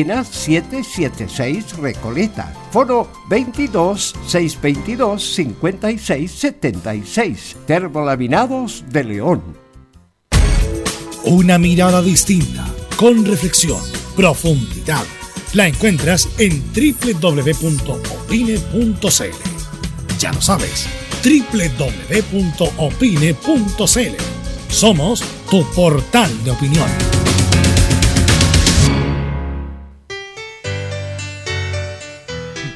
[0.00, 2.54] 776 Recoleta.
[2.70, 7.56] Foro 22 622 56 76.
[7.66, 9.42] Termolaminados de León.
[11.24, 12.64] Una mirada distinta,
[12.94, 13.82] con reflexión,
[14.14, 15.02] profundidad.
[15.52, 17.88] La encuentras en www.opine.cl.
[20.20, 20.86] Ya lo sabes,
[21.24, 22.62] www.opine.cl.
[24.68, 27.17] Somos tu portal de opinión.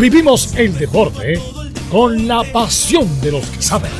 [0.00, 1.38] Vivimos el deporte
[1.90, 3.90] con la pasión de los que saben.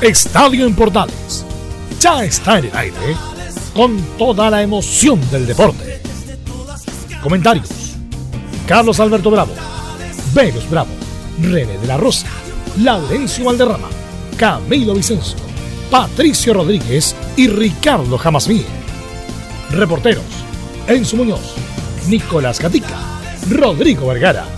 [0.00, 1.44] Estadio en Portales
[1.98, 3.16] ya está en el aire
[3.74, 6.00] con toda la emoción del deporte.
[7.20, 7.68] Comentarios:
[8.68, 9.50] Carlos Alberto Bravo,
[10.34, 10.90] Venus Bravo,
[11.42, 12.28] René de la Rosa,
[12.78, 13.88] Laurencio Valderrama,
[14.36, 15.34] Camilo Vicenzo,
[15.90, 18.64] Patricio Rodríguez y Ricardo Jamasmí.
[19.72, 20.22] Reporteros:
[20.86, 21.54] Enzo Muñoz,
[22.06, 23.00] Nicolás Gatica,
[23.50, 24.57] Rodrigo Vergara.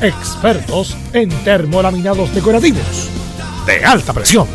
[0.00, 3.08] expertos en termolaminados decorativos
[3.66, 4.46] de alta presión.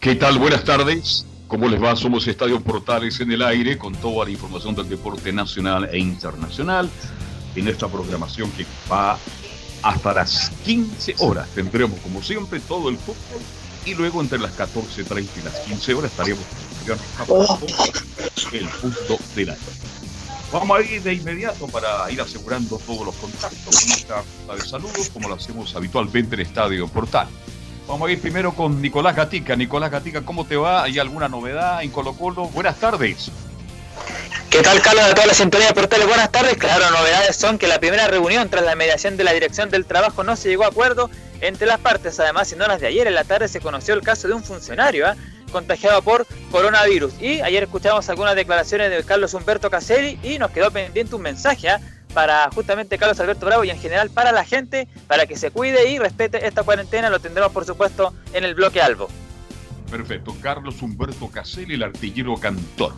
[0.00, 0.38] ¿Qué tal?
[0.38, 1.26] Buenas tardes.
[1.48, 1.96] ¿Cómo les va?
[1.96, 6.90] Somos Estadio Portales en el aire con toda la información del deporte nacional e internacional
[7.54, 9.18] en esta programación que va
[9.82, 11.48] hasta las 15 horas.
[11.54, 13.40] Tendremos, como siempre, todo el fútbol
[13.86, 16.44] y luego entre las 14.30 y las 15 horas estaremos
[18.52, 19.93] el punto del aire.
[20.52, 24.22] Vamos a ir de inmediato para ir asegurando todos los contactos con nuestra
[24.54, 27.26] de saludos, como lo hacemos habitualmente en Estadio Portal.
[27.86, 29.56] Vamos a ir primero con Nicolás Gatica.
[29.56, 30.84] Nicolás Gatica, ¿cómo te va?
[30.84, 32.46] ¿Hay alguna novedad en Colo Colo?
[32.46, 33.30] Buenas tardes.
[34.54, 36.06] ¿Qué tal, Carlos, de todas las sintonía de portales?
[36.06, 36.56] Buenas tardes.
[36.56, 40.22] Claro, novedades son que la primera reunión tras la mediación de la Dirección del Trabajo
[40.22, 42.20] no se llegó a acuerdo entre las partes.
[42.20, 45.08] Además, en horas de ayer en la tarde se conoció el caso de un funcionario
[45.08, 45.16] ¿ah?
[45.54, 47.14] Contagiado por coronavirus.
[47.22, 51.70] Y ayer escuchamos algunas declaraciones de Carlos Humberto Caselli y nos quedó pendiente un mensaje
[51.70, 51.80] ¿ah?
[52.12, 55.88] para justamente Carlos Alberto Bravo y en general para la gente, para que se cuide
[55.88, 57.08] y respete esta cuarentena.
[57.08, 59.08] Lo tendremos, por supuesto, en el bloque Albo.
[59.90, 60.36] Perfecto.
[60.42, 62.94] Carlos Humberto Caselli, el artillero cantor.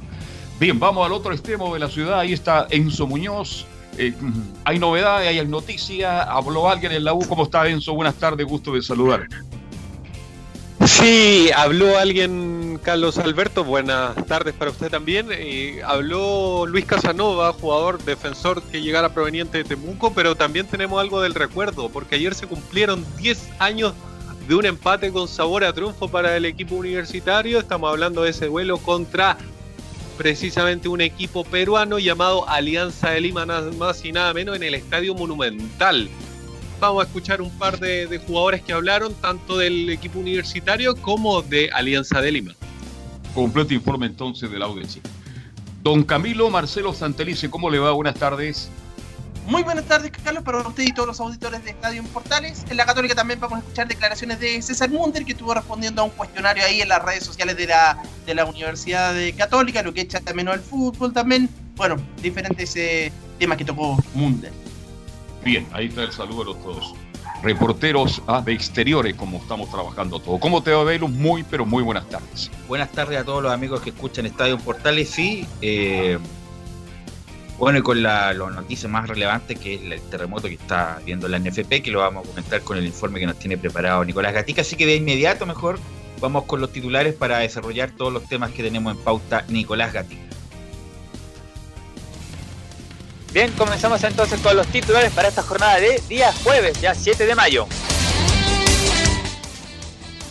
[0.59, 2.21] Bien, vamos al otro extremo de la ciudad.
[2.21, 3.67] Ahí está Enzo Muñoz.
[3.99, 4.15] Eh,
[4.65, 6.27] hay novedades, hay noticias.
[6.27, 7.27] Habló alguien en la U.
[7.29, 7.93] ¿Cómo está Enzo?
[7.93, 9.27] Buenas tardes, gusto de saludar.
[10.99, 13.65] Sí, habló alguien, Carlos Alberto.
[13.65, 15.29] Buenas tardes para usted también.
[15.31, 21.21] Eh, habló Luis Casanova, jugador defensor que llegara proveniente de Temuco, pero también tenemos algo
[21.21, 23.93] del recuerdo, porque ayer se cumplieron 10 años
[24.49, 27.59] de un empate con sabor a triunfo para el equipo universitario.
[27.59, 29.37] Estamos hablando de ese duelo contra
[30.17, 34.75] precisamente un equipo peruano llamado Alianza de Lima, nada más y nada menos, en el
[34.75, 36.09] Estadio Monumental.
[36.79, 41.71] Vamos a escuchar un par de, jugadores que hablaron, tanto del equipo universitario como de
[41.73, 42.55] Alianza de Lima.
[43.35, 45.01] Completo informe entonces de la audiencia.
[45.83, 47.93] Don Camilo Marcelo Santelice, ¿cómo le va?
[47.93, 48.69] Buenas tardes.
[49.47, 52.65] Muy buenas tardes, Carlos, para usted y todos los auditores de Estadio en Portales.
[52.69, 56.05] En la Católica también vamos a escuchar declaraciones de César Munder, que estuvo respondiendo a
[56.05, 59.95] un cuestionario ahí en las redes sociales de la, de la Universidad de Católica, lo
[59.95, 61.49] que echa también al fútbol también.
[61.77, 64.66] Bueno, diferentes eh, temas que tocó Munder.
[65.45, 66.95] Bien, ahí está el saludo de los todos.
[67.43, 70.39] Reporteros de exteriores, como estamos trabajando todo.
[70.41, 71.11] ¿Cómo te va, Velus?
[71.11, 72.51] Muy, pero muy buenas tardes.
[72.67, 75.11] Buenas tardes a todos los amigos que escuchan Estadio Portales.
[75.11, 76.19] Sí, eh,
[77.59, 81.39] bueno, y con la, noticia más relevante que es el terremoto que está viendo la
[81.39, 84.61] NFP, que lo vamos a comentar con el informe que nos tiene preparado Nicolás Gatica.
[84.61, 85.79] Así que de inmediato mejor
[86.21, 90.26] vamos con los titulares para desarrollar todos los temas que tenemos en pauta Nicolás Gatica.
[93.37, 97.35] Bien, comenzamos entonces con los titulares para esta jornada de día jueves, ya 7 de
[97.35, 97.67] mayo.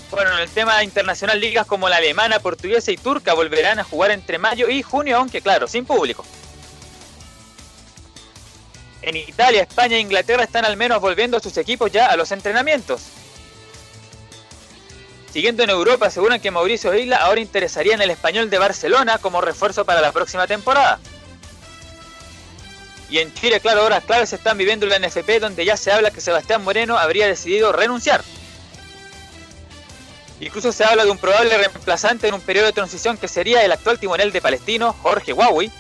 [0.09, 4.09] Bueno, en el tema internacional, ligas como la alemana, portuguesa y turca volverán a jugar
[4.09, 6.25] entre mayo y junio, aunque claro, sin público.
[9.03, 13.03] En Italia, España e Inglaterra están al menos volviendo sus equipos ya a los entrenamientos.
[15.31, 19.41] Siguiendo en Europa, aseguran que Mauricio Isla ahora interesaría en el español de Barcelona como
[19.41, 20.99] refuerzo para la próxima temporada.
[23.09, 25.91] Y en Chile, claro, horas claves se están viviendo en la NFP donde ya se
[25.91, 28.23] habla que Sebastián Moreno habría decidido renunciar.
[30.39, 33.71] Incluso se habla de un probable reemplazante en un periodo de transición que sería el
[33.71, 35.71] actual timonel de Palestino, Jorge Huawei,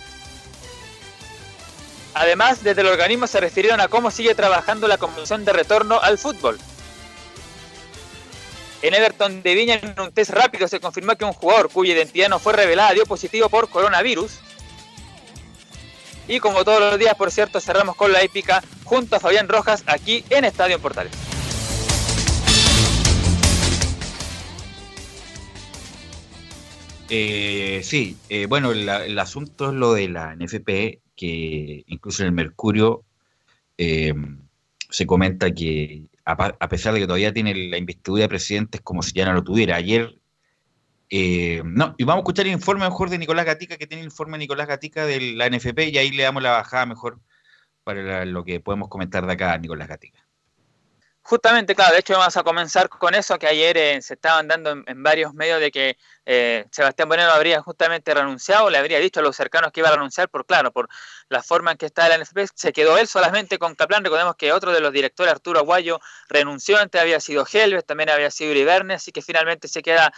[2.15, 6.17] Además, desde el organismo se refirieron a cómo sigue trabajando la comisión de retorno al
[6.17, 6.57] fútbol.
[8.81, 12.29] En Everton de Viña, en un test rápido, se confirmó que un jugador cuya identidad
[12.29, 14.39] no fue revelada dio positivo por coronavirus.
[16.27, 19.83] Y como todos los días, por cierto, cerramos con la épica junto a Fabián Rojas
[19.87, 21.13] aquí en Estadio Portales.
[27.09, 32.33] Eh, sí, eh, bueno, el, asunto es lo de la NFP que incluso en el
[32.33, 33.03] Mercurio
[33.77, 34.13] eh,
[34.89, 39.03] se comenta que a, pesar de que todavía tiene la investidura de presidente, es como
[39.03, 39.75] si ya no lo tuviera.
[39.75, 40.15] Ayer,
[41.09, 44.07] eh, no, y vamos a escuchar el informe mejor de Nicolás Gatica, que tiene el
[44.07, 47.19] informe de Nicolás Gatica de la NFP, y ahí le damos la bajada mejor
[47.83, 50.25] para lo que podemos comentar de acá, Nicolás Gatica.
[51.27, 54.83] Justamente, claro, de hecho vamos a comenzar con eso que ayer eh, se estaban dando
[54.85, 59.23] en, varios medios de que eh, Sebastián Bonero habría justamente renunciado, le habría dicho a
[59.23, 60.87] los cercanos que iba a renunciar por, claro, por
[61.29, 64.51] la forma en que está la NFP, se quedó él solamente con Caplan, recordemos que
[64.53, 68.93] otro de los directores, Arturo Aguayo, renunció, antes había sido Helves, también había sido Uriberne,
[68.93, 70.13] así que finalmente se queda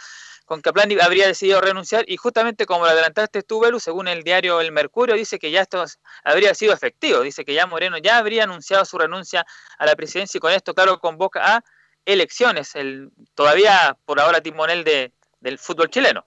[0.48, 4.62] con Kaplan habría decidido renunciar y justamente como lo adelantaste tú, Belu, según el diario
[4.62, 5.84] El Mercurio, dice que ya esto
[6.24, 9.44] habría sido efectivo, dice que ya Moreno ya habría anunciado su renuncia
[9.78, 11.64] a la presidencia y con esto, claro, convoca a
[12.06, 16.24] elecciones, el todavía por ahora timonel de, del fútbol chileno.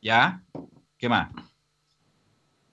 [0.00, 0.40] ¿Ya?
[0.96, 1.28] ¿Qué más?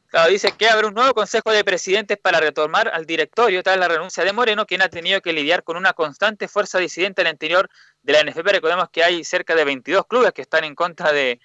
[0.08, 3.90] Claro, dice que habrá un nuevo consejo de presidentes para retomar al directorio tras la
[3.90, 7.70] renuncia de Moreno, quien ha tenido que lidiar con una constante fuerza disidente al interior
[8.08, 8.48] de la NFP.
[8.54, 11.40] Recordemos que hay cerca de 22 clubes que están en contra de,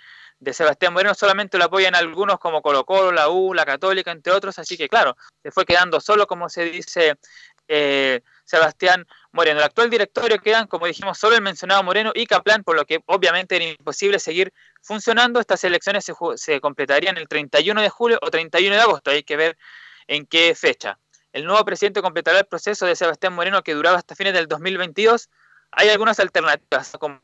[0.52, 4.58] Sebastián Moreno, solamente lo apoyan algunos como Colo Colo, la U, la Católica, entre otros,
[4.58, 7.14] así que claro, se fue quedando solo, como se dice
[7.68, 9.60] eh, Sebastián Moreno.
[9.60, 12.98] El actual directorio quedan, como dijimos, solo el mencionado Moreno y Caplan, por lo que
[13.06, 15.38] obviamente era imposible seguir funcionando.
[15.38, 19.36] Estas elecciones se, se completarían el 31 de julio o 31 de agosto, hay que
[19.36, 19.56] ver
[20.08, 20.98] en qué fecha.
[21.32, 25.30] El nuevo presidente completará el proceso de Sebastián Moreno que duraba hasta fines del 2022.
[25.72, 27.20] Hay algunas alternativas, como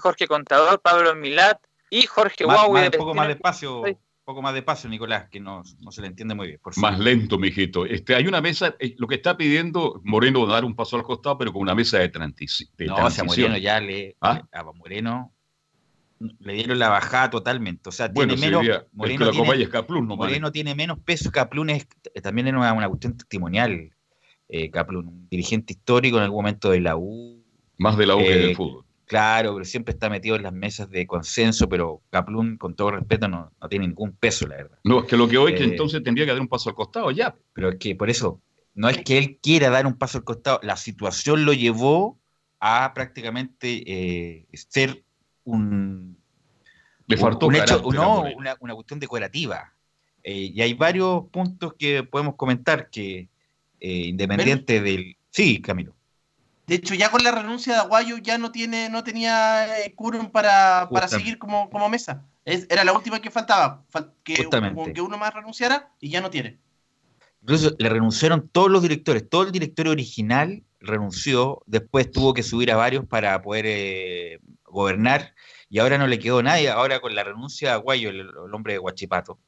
[0.00, 1.58] Jorge Contador, Pablo Milat
[1.90, 3.82] y Jorge más, un poco más despacio,
[4.28, 6.60] poco más de paso, Nicolás, que no, no se le entiende muy bien.
[6.62, 7.86] Por Más lento, mijito.
[7.86, 11.38] Este, hay una mesa, eh, lo que está pidiendo Moreno dar un paso al costado,
[11.38, 13.52] pero con una mesa de, transi de no, o sea, transición.
[13.52, 14.42] Moreno ya le, ¿Ah?
[14.52, 15.32] a Moreno
[16.40, 17.88] le dieron la bajada totalmente.
[17.88, 18.66] O sea, Bueno, tiene menos.
[18.66, 21.30] que Moreno, tiene, es no Moreno tiene menos peso.
[21.30, 21.88] Caplún es
[22.22, 23.94] también era una, una cuestión testimonial.
[24.50, 27.37] Eh, Caplún, un dirigente histórico en algún momento de la U.
[27.78, 28.84] Más de la U que Eh, del fútbol.
[29.06, 33.26] Claro, pero siempre está metido en las mesas de consenso, pero Caplún, con todo respeto,
[33.26, 34.78] no, no tiene ningún peso, la verdad.
[34.84, 36.74] No, es que lo que hoy que Eh, entonces tendría que dar un paso al
[36.74, 37.34] costado ya.
[37.54, 38.42] Pero es que por eso,
[38.74, 42.18] no es que él quiera dar un paso al costado, la situación lo llevó
[42.60, 45.02] a prácticamente eh, ser
[45.44, 46.18] un,
[47.06, 49.72] Le un- faltó un hecho, no, una, una cuestión decorativa.
[50.22, 53.28] Eh, y hay varios puntos que podemos comentar que,
[53.80, 55.16] eh, independiente del...
[55.30, 55.94] Sí, Camilo.
[56.68, 60.30] De hecho, ya con la renuncia de Aguayo ya no tiene, no tenía eh, quórum
[60.30, 62.24] para, para seguir como, como mesa.
[62.44, 64.34] Es- era la última que faltaba, fal- que,
[64.74, 66.58] con que uno más renunciara y ya no tiene.
[67.42, 72.70] Incluso le renunciaron todos los directores, todo el directorio original renunció, después tuvo que subir
[72.70, 75.34] a varios para poder eh, gobernar
[75.70, 78.74] y ahora no le quedó nadie, ahora con la renuncia de Aguayo, el, el hombre
[78.74, 79.38] de Guachipato,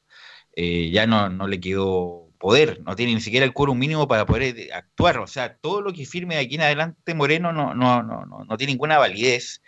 [0.57, 4.25] eh, ya no, no le quedó poder, no tiene ni siquiera el quórum mínimo para
[4.25, 7.75] poder eh, actuar, o sea, todo lo que firme de aquí en adelante Moreno no,
[7.75, 9.63] no, no, no, no tiene ninguna validez,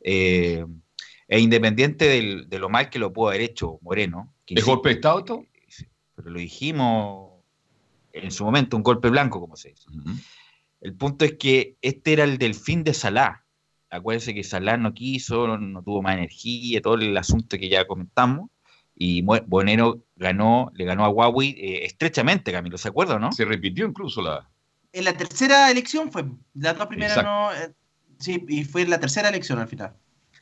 [0.00, 0.64] eh,
[1.26, 4.70] e independiente del- de lo mal que lo pudo haber hecho Moreno, que ¿Es insisto,
[4.76, 5.44] golpe de Estado
[6.14, 7.32] pero lo dijimos
[8.12, 9.86] en su momento, un golpe blanco, como se dice.
[10.80, 13.44] El punto es que este era el delfín de Salah.
[13.90, 17.84] Acuérdense que Salah no quiso, no, no tuvo más energía, todo el asunto que ya
[17.86, 18.50] comentamos.
[18.96, 23.32] Y Bonero ganó, le ganó a Huawei eh, estrechamente, Camilo, ¿se acuerda o no?
[23.32, 24.48] Se repitió incluso la.
[24.92, 26.24] En la tercera elección fue,
[26.54, 27.52] las dos primeras no.
[27.52, 27.72] eh,
[28.20, 29.96] sí, y fue la tercera elección al final.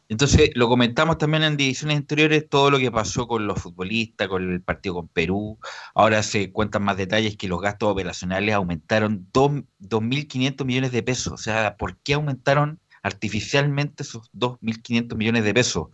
[0.09, 4.53] Entonces, lo comentamos también en divisiones anteriores, todo lo que pasó con los futbolistas, con
[4.53, 5.59] el partido con Perú.
[5.95, 11.33] Ahora se cuentan más detalles que los gastos operacionales aumentaron dos- 2.500 millones de pesos.
[11.33, 15.87] O sea, ¿por qué aumentaron artificialmente esos 2.500 millones de pesos?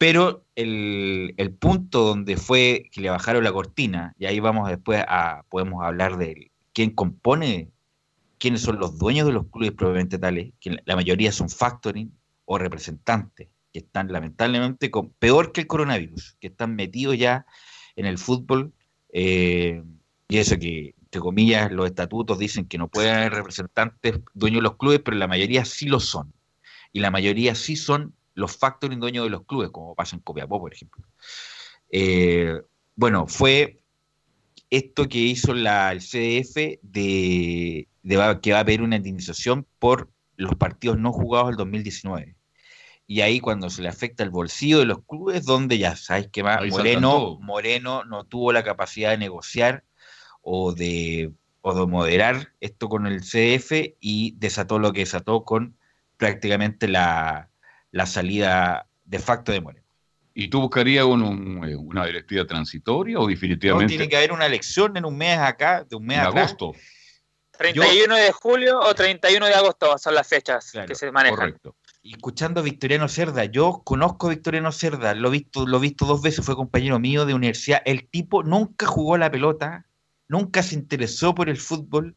[0.00, 5.04] Pero el, el punto donde fue que le bajaron la cortina, y ahí vamos después
[5.06, 7.70] a, podemos hablar de quién compone,
[8.38, 12.10] quiénes son los dueños de los clubes propiamente tales, que la mayoría son factoring,
[12.46, 17.44] o representantes que están lamentablemente con, peor que el coronavirus, que están metidos ya
[17.94, 18.72] en el fútbol,
[19.12, 19.82] eh,
[20.28, 24.62] y eso que, entre comillas, los estatutos dicen que no pueden haber representantes dueños de
[24.62, 26.32] los clubes, pero la mayoría sí lo son.
[26.90, 30.60] Y la mayoría sí son los factoring dueños de los clubes, como pasa en Copiapó,
[30.60, 31.04] por ejemplo.
[31.90, 32.60] Eh,
[32.94, 33.80] bueno, fue
[34.70, 37.88] esto que hizo la, el CDF de,
[38.42, 42.36] que va a pedir una indemnización por los partidos no jugados del 2019.
[43.06, 46.44] Y ahí cuando se le afecta el bolsillo de los clubes, donde ya sabes que
[46.44, 47.38] más Moreno.
[47.40, 49.84] Moreno no tuvo la capacidad de negociar
[50.42, 55.76] o de, o de moderar esto con el CDF y desató lo que desató con
[56.16, 57.49] prácticamente la,
[57.92, 59.86] la salida de facto de Moreno.
[60.34, 64.32] ¿Y tú buscarías un- un- eh, una directiva transitoria o No, definitivamente tiene que haber
[64.32, 66.44] una elección en un mes acá, de un mes en atrás.
[66.52, 66.72] agosto?
[67.58, 71.36] 31 de julio o 31 de agosto son las fechas Claro, que se manejan.
[71.36, 71.76] Correcto.
[72.02, 76.06] Y escuchando a Victoriano Cerda, yo conozco a Victoriano Cerda, lo he visto, lo visto
[76.06, 77.82] dos veces, fue compañero mío de universidad.
[77.84, 79.84] El tipo nunca jugó la pelota,
[80.26, 82.16] nunca se interesó por el fútbol.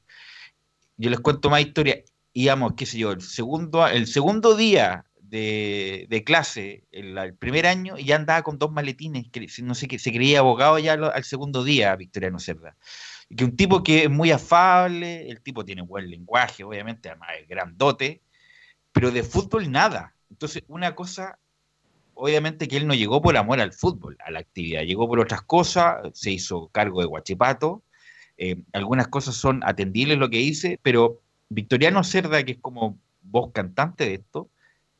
[0.96, 2.02] Yo les cuento más historia.
[2.32, 8.06] Íbamos, qué sé yo, el segundo, el segundo día de, clase, el, primer año, y
[8.06, 11.24] ya andaba con dos maletines, que no sé qué, se creía abogado ya lo- al
[11.24, 12.76] segundo día, Victoriano Cerda.
[13.36, 17.48] Que un tipo que es muy afable, el tipo tiene buen lenguaje, obviamente, además es
[17.48, 18.22] grandote,
[18.92, 20.16] pero de fútbol nada.
[20.30, 21.40] Entonces, una cosa,
[22.14, 25.42] obviamente que él no llegó por amor al fútbol, a la actividad, llegó por otras
[25.44, 27.84] cosas, se hizo cargo de Guachipato,
[28.38, 33.52] eh, algunas cosas son atendibles lo que hice, pero Victoriano Cerda, que es como voz
[33.52, 34.50] cantante de esto,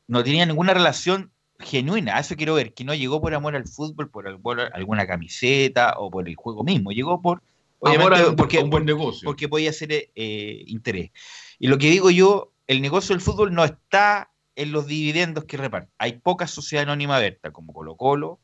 [0.08, 3.68] no tenía ninguna relación genuina, a eso quiero ver, que no llegó por amor al
[3.68, 7.42] fútbol, por, al- por alguna camiseta o por el juego mismo, llegó por...
[7.80, 9.26] Obviamente, un, porque, un buen negocio.
[9.26, 11.12] porque podía ser eh, interés.
[11.60, 15.58] Y lo que digo yo, el negocio del fútbol no está en los dividendos que
[15.58, 15.92] reparte.
[15.98, 18.40] Hay pocas sociedades anónimas abiertas, como Colo Colo,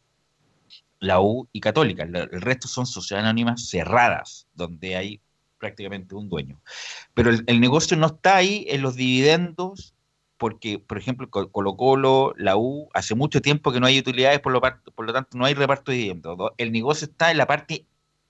[1.00, 2.04] la U y Católica.
[2.04, 5.22] El el resto son sociedades anónimas cerradas, donde hay
[5.58, 6.60] prácticamente un dueño.
[7.14, 9.94] Pero el, el negocio no está ahí en los dividendos,
[10.40, 14.40] porque, por ejemplo, Co- Colo Colo, la U, hace mucho tiempo que no hay utilidades,
[14.40, 16.38] por lo, por lo tanto no hay reparto de dividendos.
[16.38, 17.86] Do- El negocio está en la parte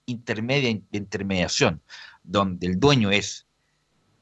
[0.05, 1.81] intermedia, de intermediación,
[2.23, 3.45] donde el dueño es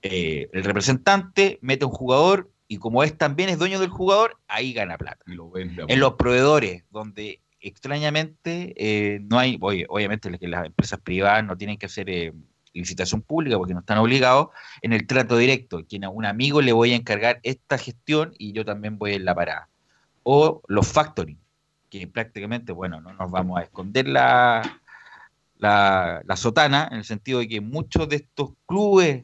[0.02, 4.74] eh, el representante, mete un jugador y como es también es dueño del jugador, ahí
[4.74, 5.20] gana plata.
[5.26, 11.44] Lo vende En los proveedores, donde extrañamente eh, no hay, oye, obviamente las empresas privadas
[11.46, 12.34] no tienen que hacer eh,
[12.80, 14.50] licitación pública porque no están obligados
[14.82, 18.54] en el trato directo, quien a un amigo le voy a encargar esta gestión y
[18.54, 19.70] yo también voy en la parada.
[20.24, 21.40] O los factoring,
[21.90, 24.80] que prácticamente, bueno, no nos vamos a esconder la,
[25.58, 29.24] la, la sotana, en el sentido de que muchos de estos clubes,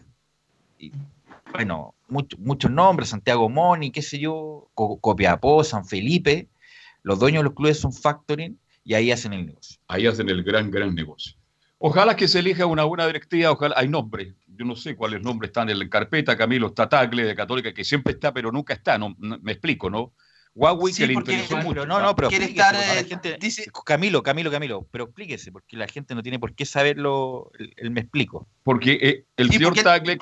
[1.51, 6.47] bueno, muchos nombres, Santiago Moni, qué sé yo, Copiapó, San Felipe,
[7.03, 9.79] los dueños de los clubes son factoring y ahí hacen el negocio.
[9.87, 11.35] Ahí hacen el gran, gran negocio.
[11.85, 15.49] Ojalá que se elija una buena directiva, ojalá, hay nombres, yo no sé cuáles nombres
[15.49, 18.97] están en la carpeta, Camilo está Tagle de Católica, que siempre está, pero nunca está,
[18.97, 20.13] no, me explico, ¿no?
[20.55, 21.85] Huawei que le interesó mucho.
[21.85, 23.69] No, no, pero estar, la gente, dice...
[23.85, 27.99] Camilo, Camilo, Camilo, pero explíquese, porque la gente no tiene por qué saberlo, el, me
[27.99, 28.47] explico.
[28.63, 30.17] Porque eh, el señor Tagle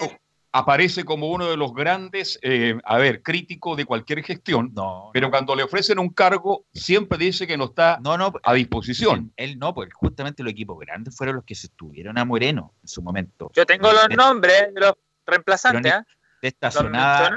[0.51, 4.73] aparece como uno de los grandes, eh, a ver, críticos de cualquier gestión,
[5.13, 7.99] pero cuando le ofrecen un cargo siempre dice que no está
[8.43, 9.31] a disposición.
[9.37, 12.87] Él, no, porque justamente los equipos grandes fueron los que se estuvieron a Moreno en
[12.87, 13.51] su momento.
[13.53, 14.93] Yo tengo los nombres de los
[15.25, 15.93] reemplazantes.
[15.93, 16.03] ¿eh?
[16.41, 17.29] De esta sonada,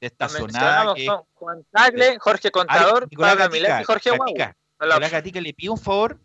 [0.00, 0.94] de esta, sonada
[1.34, 6.18] Juan Tagle, Jorge Contador, Pablo Milán y Jorge Gatica, La Gatica le pido un favor,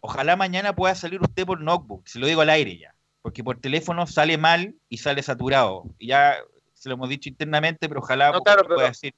[0.00, 3.58] ojalá mañana pueda salir usted por notebook, se lo digo al aire ya porque por
[3.58, 5.84] teléfono sale mal y sale saturado.
[5.98, 6.36] Y ya
[6.74, 9.14] se lo hemos dicho internamente, pero ojalá pueda decir.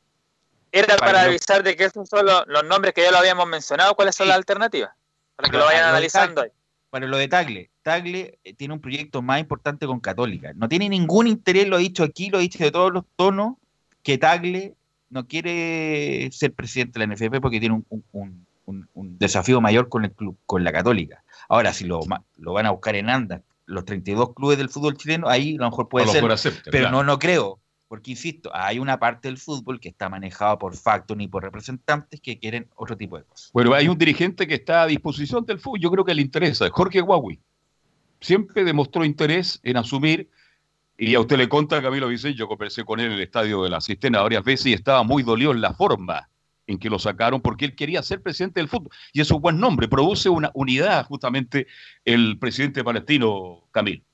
[0.72, 4.16] Era para, avisar de que esos son los, nombres que ya lo habíamos mencionado, cuáles
[4.16, 4.90] son las alternativas,
[5.36, 6.44] para que lo vayan analizando.
[6.88, 10.52] Para lo de Tagle, Tagle eh, tiene un proyecto más importante con Católica.
[10.54, 13.56] No tiene ningún interés, lo he dicho aquí, lo he dicho de todos los tonos,
[14.02, 14.74] que Tagle
[15.10, 17.82] no quiere ser presidente de la NFP porque tiene
[18.12, 18.46] un,
[19.18, 21.22] desafío mayor con el club, con la Católica.
[21.48, 22.00] Ahora, si lo,
[22.36, 25.70] lo van a buscar en Andas, los 32 clubes del fútbol chileno, ahí a lo
[25.70, 29.90] mejor puede ser, pero no, no creo, porque insisto, hay una parte del fútbol que
[29.90, 33.50] está manejada por facto ni por representantes que quieren otro tipo de cosas.
[33.52, 36.68] Bueno, hay un dirigente que está a disposición del fútbol, yo creo que le interesa,
[36.70, 37.38] Jorge Huawei.
[38.20, 40.30] Siempre demostró interés en asumir,
[40.96, 43.70] y a usted le conta, Camilo Vicente, yo conversé con él en el estadio de
[43.70, 46.28] la Cisterna varias veces y estaba muy dolido en la forma
[46.66, 48.92] en que lo sacaron porque él quería ser presidente del fútbol.
[49.12, 51.66] Y es un buen nombre, produce una unidad justamente
[52.04, 54.04] el presidente palestino Camil.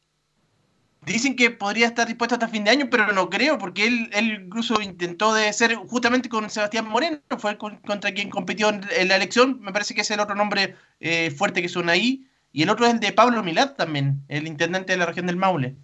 [1.06, 4.42] Dicen que podría estar dispuesto hasta fin de año, pero no creo, porque él, él
[4.46, 9.60] incluso intentó de ser justamente con Sebastián Moreno, fue contra quien compitió en, la elección,
[9.60, 12.84] me parece que es el otro nombre eh, fuerte que suena ahí, y el otro
[12.86, 15.76] es el de Pablo Milad también, el intendente de la región del Maule.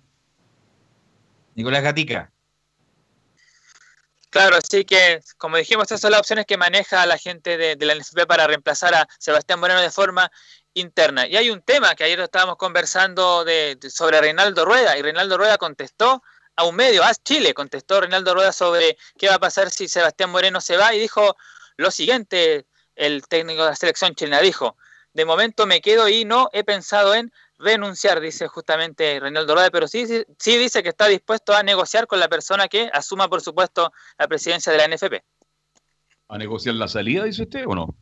[1.55, 2.34] Nicolás Gatica.
[4.35, 7.94] Claro, así que, como dijimos, esas son las opciones que maneja la gente de, la
[7.94, 10.29] NFP para reemplazar a Sebastián Moreno de forma
[10.73, 11.29] interna.
[11.29, 15.57] Y hay un tema que ayer estábamos conversando de, sobre Reinaldo Rueda, y Reinaldo Rueda
[15.57, 16.20] contestó
[16.57, 20.31] a un medio, a Chile, contestó Reinaldo Rueda sobre qué va a pasar si Sebastián
[20.31, 21.37] Moreno se va, y dijo
[21.77, 22.66] lo siguiente,
[22.97, 24.77] el técnico de la selección chilena dijo,
[25.12, 27.33] de momento me quedo y no he pensado en
[27.64, 30.07] renunciar, dice justamente Reinaldo Rueda, pero sí,
[30.38, 34.29] sí, dice que está dispuesto a negociar con la persona que asuma, por supuesto, la
[34.29, 35.24] presidencia de la NFP.
[36.29, 37.94] ¿A negociar la salida, dice usted, o no?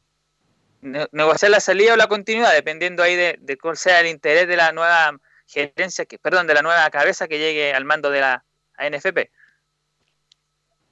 [0.82, 4.72] negociar la salida o la continuidad, dependiendo ahí de, cuál sea el interés de la
[4.72, 8.44] nueva gerencia, que, perdón, de la nueva cabeza que llegue al mando de la
[8.78, 9.30] NFP.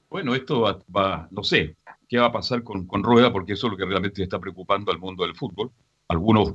[0.09, 1.77] Bueno, esto va, va, no sé,
[2.09, 4.93] qué va a pasar con, con Rueda, porque eso es lo que realmente está preocupando
[4.93, 5.73] al mundo del fútbol.
[6.09, 6.55] Algunos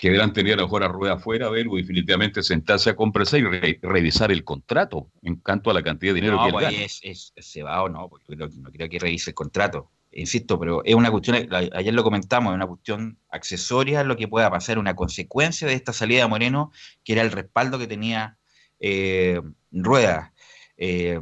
[0.00, 2.96] que deberán tener a lo mejor a rueda afuera, a ver, o definitivamente sentarse a
[2.96, 6.64] conversar y revisar el contrato en cuanto a la cantidad de dinero que él pues
[6.64, 6.76] gana.
[6.76, 9.90] Es, es, se va o no, porque no, creo que revise el contrato.
[10.10, 14.50] Insisto, pero es una cuestión, ayer lo comentamos, es una cuestión accesoria lo que pueda
[14.50, 16.72] pasar, una consecuencia de esta salida de Moreno,
[17.04, 18.38] que era el respaldo que tenía
[18.80, 20.32] eh, Rueda.
[20.76, 21.20] Eh,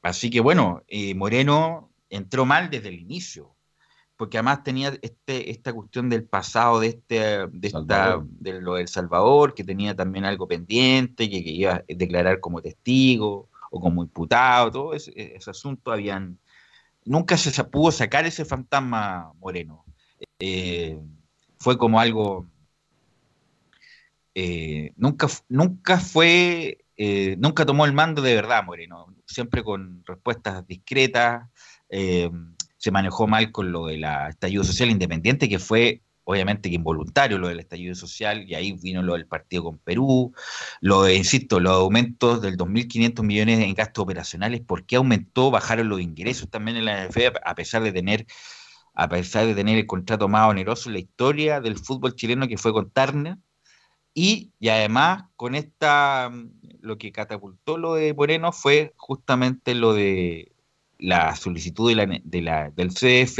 [0.00, 3.51] así que bueno, eh, Moreno entró mal desde el inicio
[4.22, 8.86] porque además tenía este, esta cuestión del pasado de este de, esta, de lo del
[8.86, 14.70] Salvador, que tenía también algo pendiente, que, iba a declarar como testigo o como imputado,
[14.70, 16.38] todo ese, asunto habían
[17.04, 19.84] nunca se pudo sacar ese fantasma moreno.
[20.38, 21.00] Eh,
[21.58, 22.46] fue como algo
[24.36, 30.64] eh, nunca, nunca fue, eh, nunca tomó el mando de verdad Moreno, siempre con respuestas
[30.64, 31.48] discretas,
[32.82, 37.46] se manejó mal con lo del estallido social independiente, que fue obviamente que involuntario lo
[37.46, 40.32] del estallido social, y ahí vino lo del partido con Perú,
[40.80, 45.52] lo de, insisto, los aumentos del 2.500 millones en gastos operacionales, ¿por qué aumentó?
[45.52, 48.26] Bajaron los ingresos también en la NFP, a pesar de tener
[48.94, 52.58] a pesar de tener el contrato más oneroso en la historia del fútbol chileno que
[52.58, 53.36] fue con Turner,
[54.12, 56.30] y, y además con esta,
[56.80, 60.51] lo que catapultó lo de Moreno fue justamente lo de
[61.02, 63.38] la solicitud de la, del CF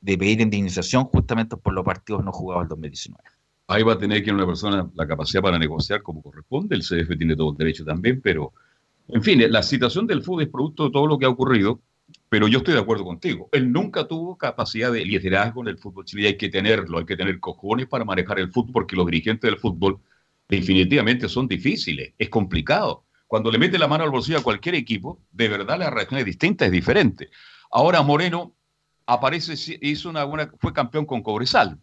[0.00, 3.22] de pedir indemnización justamente por los partidos no jugados en 2019.
[3.68, 7.16] Ahí va a tener que una persona la capacidad para negociar como corresponde, el CDF
[7.18, 8.52] tiene todo el derecho también, pero
[9.08, 11.80] en fin, la situación del fútbol es producto de todo lo que ha ocurrido,
[12.28, 13.48] pero yo estoy de acuerdo contigo.
[13.52, 17.16] Él nunca tuvo capacidad de liderazgo en el fútbol chileno, hay que tenerlo, hay que
[17.16, 19.98] tener cojones para manejar el fútbol, porque los dirigentes del fútbol
[20.48, 23.05] definitivamente son difíciles, es complicado.
[23.26, 26.26] Cuando le mete la mano al bolsillo a cualquier equipo, de verdad la reacción es
[26.26, 27.30] distinta, es diferente.
[27.70, 28.54] Ahora Moreno
[29.06, 31.78] aparece, hizo una, buena, fue campeón con Cobresal.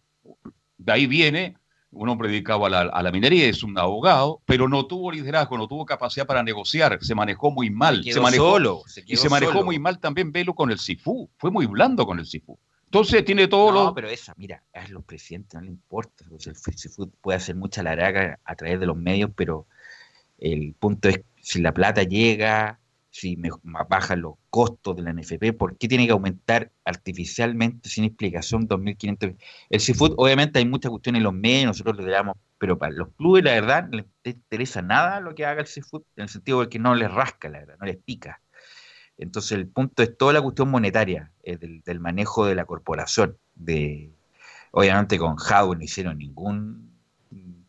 [0.78, 1.58] De ahí viene
[1.94, 5.86] un hombre dedicado a la, minería, es un abogado, pero no tuvo liderazgo, no tuvo
[5.86, 8.04] capacidad para negociar, se manejó muy mal.
[8.04, 11.68] Se, manejó solo, y se manejó muy mal también Velo con el Cifú, fue muy
[11.68, 12.58] blando con el Cifú.
[12.86, 13.94] Entonces tiene todo no, lo...
[13.94, 18.40] pero esa, mira, a los presidentes no le importa, el Cifú puede hacer mucha laraga
[18.44, 19.68] a través de los medios, pero
[20.40, 22.80] el punto es si la plata llega,
[23.12, 28.06] si me bajan los costos de la NFP, ¿por qué tiene que aumentar artificialmente sin
[28.06, 29.36] explicación 2.500?
[29.70, 33.10] El seafood, obviamente hay muchas cuestiones en los medios, nosotros lo damos, pero para los
[33.18, 36.62] clubes la verdad no les interesa nada lo que haga el seafood, en el sentido
[36.62, 38.42] de que no les rasca, la verdad, no les pica.
[39.18, 43.38] Entonces el punto es toda la cuestión monetaria, eh, del, manejo de la corporación.
[43.54, 44.12] De,
[44.72, 46.90] obviamente con Howard no hicieron ningún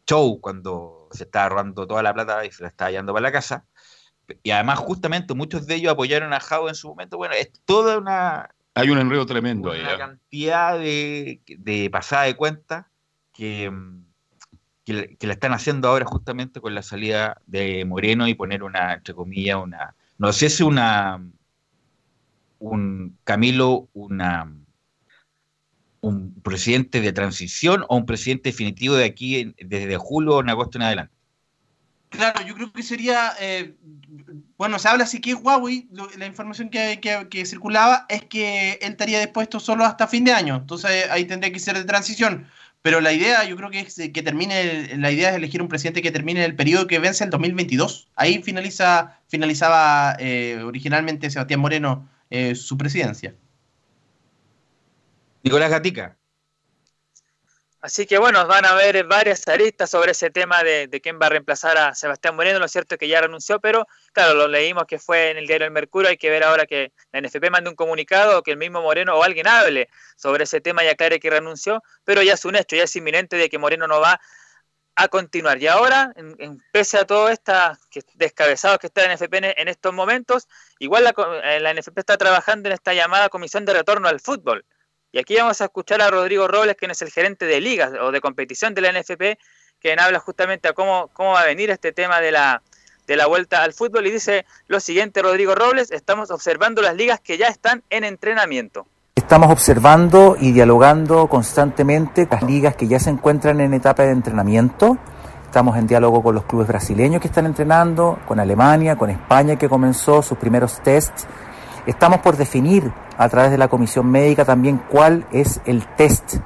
[0.06, 3.32] show cuando se estaba robando toda la plata y se la estaba llevando para la
[3.32, 3.64] casa
[4.42, 7.16] y además justamente muchos de ellos apoyaron a Jao en su momento.
[7.16, 8.48] Bueno, es toda una...
[8.74, 9.80] Hay un enredo tremendo ahí.
[9.80, 9.98] Una ¿eh?
[9.98, 12.90] cantidad de, de pasada de cuenta
[13.32, 13.72] que,
[14.84, 19.14] que, la están haciendo ahora justamente con la salida de Moreno y poner una, entre
[19.14, 19.94] comillas, una...
[20.18, 21.24] No sé si una...
[22.58, 24.50] Un Camilo, una
[26.04, 30.78] un presidente de transición o un presidente definitivo de aquí desde julio o en agosto
[30.78, 31.14] en adelante.
[32.10, 33.74] Claro, yo creo que sería, eh,
[34.56, 39.58] bueno, se habla así que Huawei, la información que, circulaba es que él estaría dispuesto
[39.58, 42.46] solo hasta fin de año, entonces ahí tendría que ser de transición.
[42.82, 46.02] Pero la idea, yo creo que es que termine, la idea es elegir un presidente
[46.02, 48.10] que termine el periodo que vence el 2022.
[48.14, 53.34] Ahí finaliza, finalizaba eh, originalmente Sebastián Moreno eh, su presidencia.
[55.44, 56.16] Nicolás Gatica.
[57.82, 61.28] Así que bueno, van a haber varias aristas sobre ese tema de, quién va a
[61.28, 62.58] reemplazar a Sebastián Moreno.
[62.58, 65.66] Lo cierto es que ya renunció, pero claro, lo leímos que fue en el diario
[65.66, 66.08] El Mercurio.
[66.08, 69.22] Hay que ver ahora que la NFP mande un comunicado, que el mismo Moreno o
[69.22, 72.84] alguien hable sobre ese tema y aclare que renunció, pero ya es un hecho, ya
[72.84, 74.18] es inminente de que Moreno no va
[74.94, 75.60] a continuar.
[75.60, 77.52] Y ahora, en, pese a todo esto
[78.14, 81.12] descabezado que está la NFP en, estos momentos, igual la,
[81.60, 84.64] la NFP está trabajando en esta llamada comisión de retorno al fútbol
[85.14, 88.10] y aquí vamos a escuchar a Rodrigo Robles, quien es el gerente de ligas o
[88.10, 89.38] de competición de la NFP,
[89.80, 92.62] quien habla justamente a cómo, cómo va a venir este tema de la,
[93.06, 94.08] de la vuelta al fútbol.
[94.08, 98.88] Y dice lo siguiente, Rodrigo Robles, estamos observando las ligas que ya están en entrenamiento.
[99.14, 104.98] Estamos observando y dialogando constantemente las ligas que ya se encuentran en etapa de entrenamiento.
[105.44, 109.68] Estamos en diálogo con los clubes brasileños que están entrenando, con Alemania, con España que
[109.68, 111.28] comenzó sus primeros tests
[111.86, 116.36] Estamos por definir a través de la comisión médica también cuál es el test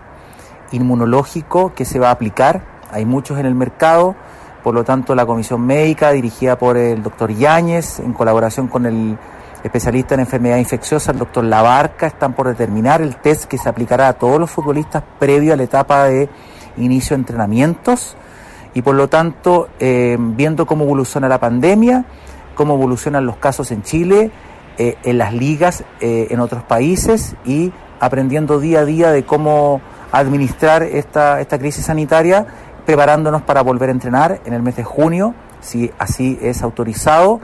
[0.72, 2.62] inmunológico que se va a aplicar.
[2.90, 4.16] Hay muchos en el mercado,
[4.64, 9.16] por lo tanto la comisión médica dirigida por el doctor Yáñez en colaboración con el
[9.62, 14.08] especialista en enfermedad infecciosa, el doctor Labarca, están por determinar el test que se aplicará
[14.08, 16.28] a todos los futbolistas previo a la etapa de
[16.76, 18.16] inicio de entrenamientos
[18.74, 22.04] y por lo tanto eh, viendo cómo evoluciona la pandemia,
[22.54, 24.30] cómo evolucionan los casos en Chile,
[24.78, 29.80] eh, en las ligas eh, en otros países y aprendiendo día a día de cómo
[30.12, 32.46] administrar esta, esta crisis sanitaria,
[32.86, 37.40] preparándonos para volver a entrenar en el mes de junio, si así es autorizado,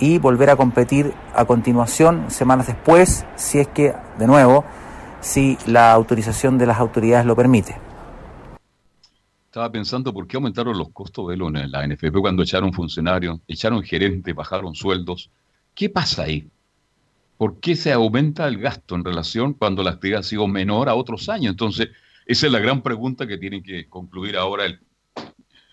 [0.00, 4.64] y volver a competir a continuación, semanas después, si es que, de nuevo,
[5.20, 7.76] si la autorización de las autoridades lo permite.
[9.44, 14.34] Estaba pensando por qué aumentaron los costos de la NFP cuando echaron funcionarios, echaron gerentes,
[14.34, 15.30] bajaron sueldos.
[15.74, 16.48] ¿Qué pasa ahí?
[17.38, 20.94] ¿Por qué se aumenta el gasto en relación cuando la actividad ha sido menor a
[20.94, 21.52] otros años?
[21.52, 21.88] Entonces,
[22.26, 24.64] esa es la gran pregunta que tienen que concluir ahora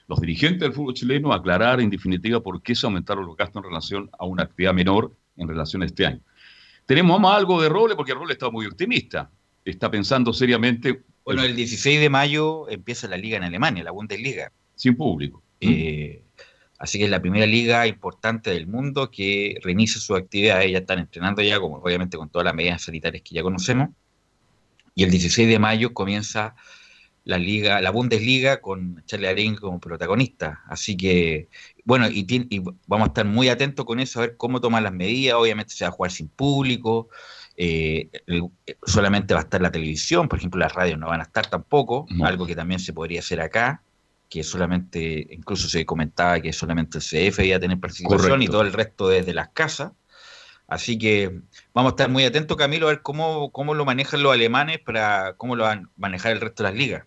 [0.07, 3.69] los dirigentes del fútbol chileno, aclarar en definitiva por qué se aumentaron los gastos en
[3.69, 6.21] relación a una actividad menor en relación a este año.
[6.85, 9.31] Tenemos más algo de Roble, porque Roble está muy optimista.
[9.65, 11.01] Está pensando seriamente.
[11.23, 14.51] Bueno, el 16 de mayo empieza la liga en Alemania, la Bundesliga.
[14.75, 15.41] Sin público.
[15.59, 16.24] Eh,
[16.77, 20.61] Así que es la primera liga importante del mundo que reinicia su actividad.
[20.63, 23.89] Ya están entrenando ya, como obviamente con todas las medidas sanitarias que ya conocemos.
[24.93, 26.55] Y el 16 de mayo comienza
[27.23, 30.63] la liga, la Bundesliga con Charlie Aring como protagonista.
[30.67, 31.49] Así que,
[31.83, 34.93] bueno, y, y, vamos a estar muy atentos con eso, a ver cómo toman las
[34.93, 35.35] medidas.
[35.35, 37.09] Obviamente se va a jugar sin público.
[37.57, 38.09] eh,
[38.85, 42.05] solamente va a estar la televisión, por ejemplo, las radios no van a estar tampoco,
[42.21, 43.81] algo que también se podría hacer acá,
[44.29, 48.61] que solamente, incluso se comentaba que solamente el CF iba a tener participación y todo
[48.61, 49.91] el resto desde las casas.
[50.67, 51.41] Así que
[51.73, 55.33] vamos a estar muy atentos, Camilo, a ver cómo, cómo lo manejan los alemanes para
[55.33, 57.03] cómo lo van a manejar el resto de las ligas.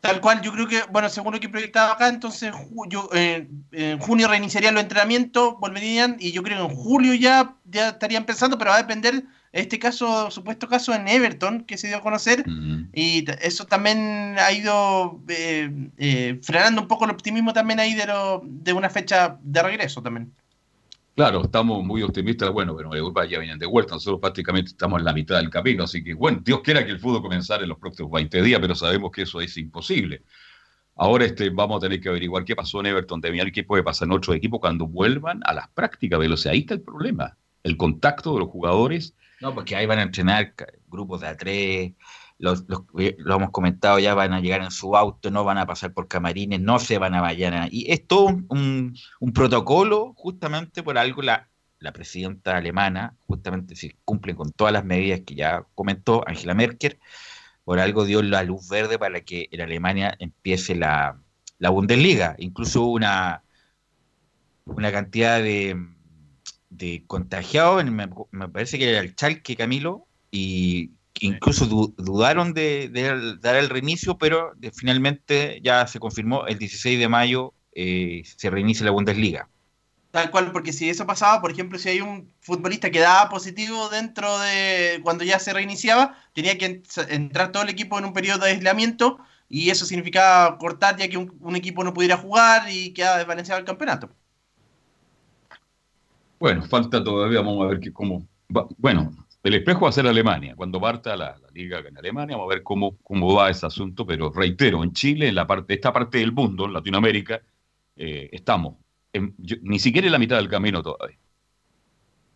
[0.00, 2.52] Tal cual, yo creo que, bueno, según lo que proyectaba acá, entonces
[2.88, 7.56] yo, eh, en junio reiniciarían los entrenamientos, volverían, y yo creo que en julio ya,
[7.64, 9.24] ya estarían pensando, pero va a depender,
[9.56, 12.44] este caso, supuesto caso en Everton, que se dio a conocer,
[12.92, 18.06] y eso también ha ido eh, eh, frenando un poco el optimismo también ahí de,
[18.06, 20.32] lo, de una fecha de regreso también.
[21.16, 22.50] Claro, estamos muy optimistas.
[22.52, 23.94] Bueno, pero Europa ya vienen de vuelta.
[23.94, 25.84] Nosotros prácticamente estamos en la mitad del camino.
[25.84, 28.74] Así que, bueno, Dios quiera que el fútbol comenzara en los próximos 20 días, pero
[28.74, 30.24] sabemos que eso es imposible.
[30.94, 34.08] Ahora este, vamos a tener que averiguar qué pasó en Everton de qué puede pasar
[34.08, 36.18] en otros equipos cuando vuelvan a las prácticas.
[36.18, 36.52] Velocidad.
[36.52, 37.38] Ahí está el problema.
[37.62, 39.14] El contacto de los jugadores.
[39.40, 40.54] No, porque ahí van a entrenar
[40.88, 41.94] grupos de A3,
[42.38, 42.64] los,
[42.98, 45.92] eh, lo hemos comentado, ya van a llegar en su auto, no van a pasar
[45.92, 47.68] por camarines, no se van a vayan.
[47.70, 48.94] Y es todo un,
[49.34, 55.20] protocolo, justamente por algo la, la presidenta alemana, justamente si cumplen con todas las medidas
[55.20, 56.98] que ya comentó Angela Merkel,
[57.64, 61.18] por algo dio la luz verde para que en Alemania empiece la,
[61.58, 62.36] la Bundesliga.
[62.38, 63.42] Incluso una,
[64.66, 65.76] una cantidad de,
[66.76, 72.90] de contagiados, me, me, parece que era el Chalke Camilo, y incluso dudaron de,
[73.40, 78.86] dar el reinicio, pero finalmente ya se confirmó el 16 de mayo eh, se reinicia
[78.86, 79.48] la Bundesliga.
[80.10, 83.90] Tal cual, porque si eso pasaba, por ejemplo, si hay un futbolista que daba positivo
[83.90, 88.44] dentro de cuando ya se reiniciaba, tenía que entrar todo el equipo en un periodo
[88.44, 93.18] de aislamiento y eso significaba cortar ya que un, equipo no pudiera jugar y quedaba
[93.18, 94.08] desbalanceado el campeonato.
[96.38, 98.26] Bueno, falta todavía, vamos a ver que cómo
[98.76, 100.54] Bueno, el espejo va a ser Alemania.
[100.56, 104.04] Cuando parta la, liga en Alemania, vamos a ver cómo, cómo va ese asunto.
[104.06, 107.40] Pero reitero, en Chile, en la parte, esta parte del mundo, en Latinoamérica,
[107.96, 108.76] eh, estamos
[109.62, 111.16] ni siquiera en la mitad del camino todavía.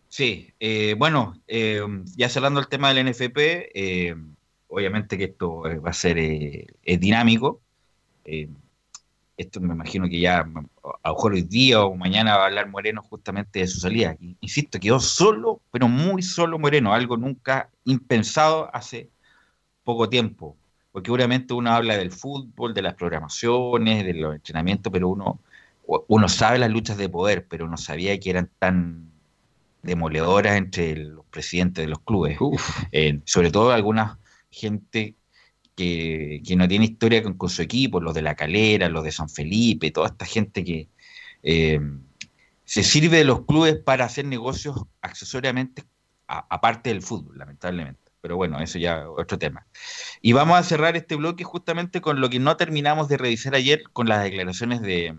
[0.07, 1.81] Sí, eh, bueno, eh,
[2.15, 4.15] ya cerrando el tema del NFP,
[4.67, 6.17] obviamente que esto va a ser
[6.99, 7.61] dinámico
[9.41, 12.69] esto me imagino que ya a lo mejor hoy día o mañana va a hablar
[12.69, 14.15] Moreno justamente de su salida.
[14.39, 19.09] Insisto, quedó solo, pero muy solo Moreno, algo nunca impensado hace
[19.83, 20.55] poco tiempo.
[20.91, 25.39] Porque obviamente uno habla del fútbol, de las programaciones, de los entrenamientos, pero uno,
[25.85, 29.11] uno sabe las luchas de poder, pero no sabía que eran tan
[29.83, 32.37] demoledoras entre los presidentes de los clubes.
[32.91, 35.15] Eh, sobre todo alguna gente
[35.81, 39.91] que, no tiene historia con, su equipo, los de La Calera, los de San Felipe,
[39.91, 40.89] toda esta gente que
[41.43, 41.79] eh,
[42.65, 45.83] se sirve de los clubes para hacer negocios accesoriamente
[46.27, 47.99] aparte del fútbol, lamentablemente.
[48.21, 49.65] Pero bueno, eso ya es otro tema.
[50.21, 53.83] Y vamos a cerrar este bloque justamente con lo que no terminamos de revisar ayer,
[53.91, 55.17] con las declaraciones de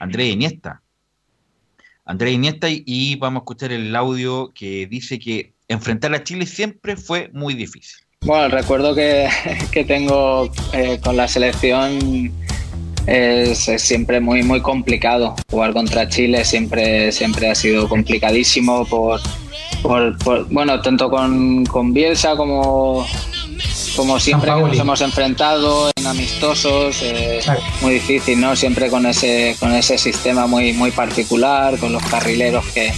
[0.00, 0.82] Andrés Iniesta.
[2.04, 6.96] Andrés Iniesta y vamos a escuchar el audio que dice que enfrentar a Chile siempre
[6.96, 8.07] fue muy difícil.
[8.22, 12.32] Bueno, el recuerdo que, tengo eh, con la selección
[13.06, 15.34] es, siempre muy muy complicado.
[15.50, 19.20] Jugar contra Chile siempre, siempre ha sido complicadísimo por,
[20.50, 23.06] bueno, tanto con, con Bielsa como,
[23.96, 27.40] como siempre que nos hemos enfrentado en amistosos, eh,
[27.80, 28.56] muy difícil, ¿no?
[28.56, 32.92] Siempre con ese, con ese sistema muy, muy particular, con los carrileros que,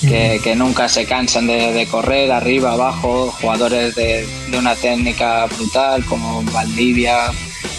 [0.00, 7.30] que, nunca se cansan de, correr arriba, abajo, jugadores de, una técnica brutal como Valdivia,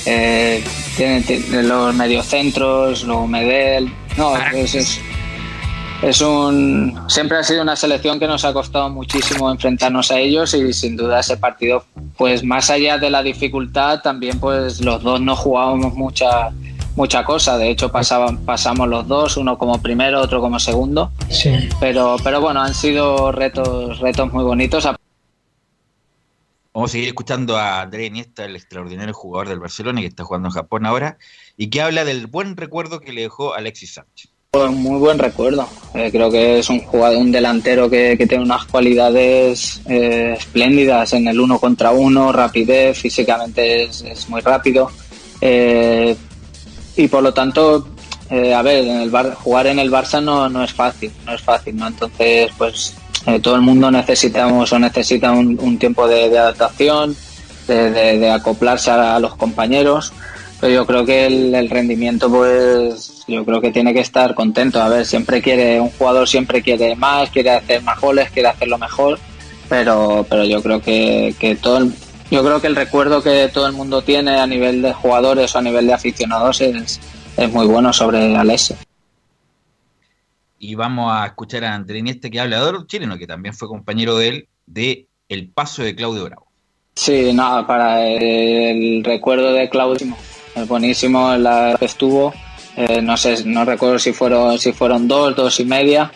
[0.05, 0.63] eh,
[0.95, 1.23] tienen,
[1.67, 4.99] los mediocentros, luego Medel, no, es,
[6.01, 10.53] es, un siempre ha sido una selección que nos ha costado muchísimo enfrentarnos a ellos
[10.53, 11.85] y sin duda ese partido
[12.17, 16.51] pues más allá de la dificultad también pues los dos no jugábamos mucha
[16.97, 17.57] mucha cosa.
[17.57, 21.11] De hecho, pasaban, pasamos los dos, uno como primero, otro como segundo.
[21.29, 21.69] Sí.
[21.79, 24.83] Pero, pero bueno, han sido retos, retos muy bonitos.
[26.73, 30.49] Vamos a seguir escuchando a André Iniesta, el extraordinario jugador del Barcelona que está jugando
[30.49, 31.17] en Japón ahora,
[31.55, 34.31] y que habla del buen recuerdo que le dejó Alexis Sánchez.
[34.51, 35.67] Pues muy buen recuerdo.
[35.93, 41.27] Eh, creo que es un jugador, un delantero que, tiene unas cualidades eh, espléndidas en
[41.27, 44.89] el uno contra uno, rapidez, físicamente es, muy rápido.
[45.41, 46.15] Eh,
[46.97, 47.87] y por lo tanto,
[48.29, 51.33] eh, a ver, en el bar, jugar en el Barça no, no es fácil, no
[51.33, 51.87] es fácil, ¿no?
[51.87, 52.95] Entonces, pues
[53.27, 57.15] eh, todo el mundo necesitamos o necesita un, tiempo de, adaptación,
[57.67, 60.11] de, acoplarse a, los compañeros,
[60.59, 64.81] pero yo creo que el, rendimiento, pues, yo creo que tiene que estar contento.
[64.81, 68.77] A ver, siempre quiere, un jugador siempre quiere más, quiere hacer más goles, quiere hacerlo
[68.77, 69.19] mejor,
[69.69, 71.93] pero, pero yo creo que, que todo el,
[72.29, 75.59] yo creo que el recuerdo que todo el mundo tiene a nivel de jugadores o
[75.59, 76.99] a nivel de aficionados es,
[77.37, 78.75] es muy bueno sobre Alessio.
[80.59, 83.67] Y vamos a escuchar a André Iniesta que habla de otro chileno que también fue
[83.67, 86.47] compañero de él de El Paso de Claudio Bravo.
[86.95, 90.15] Sí, nada, para el recuerdo de Claudio,
[90.55, 92.33] es buenísimo, la que estuvo,
[92.79, 96.11] eh, no sé, no recuerdo si fueron si fueron dos, dos y media,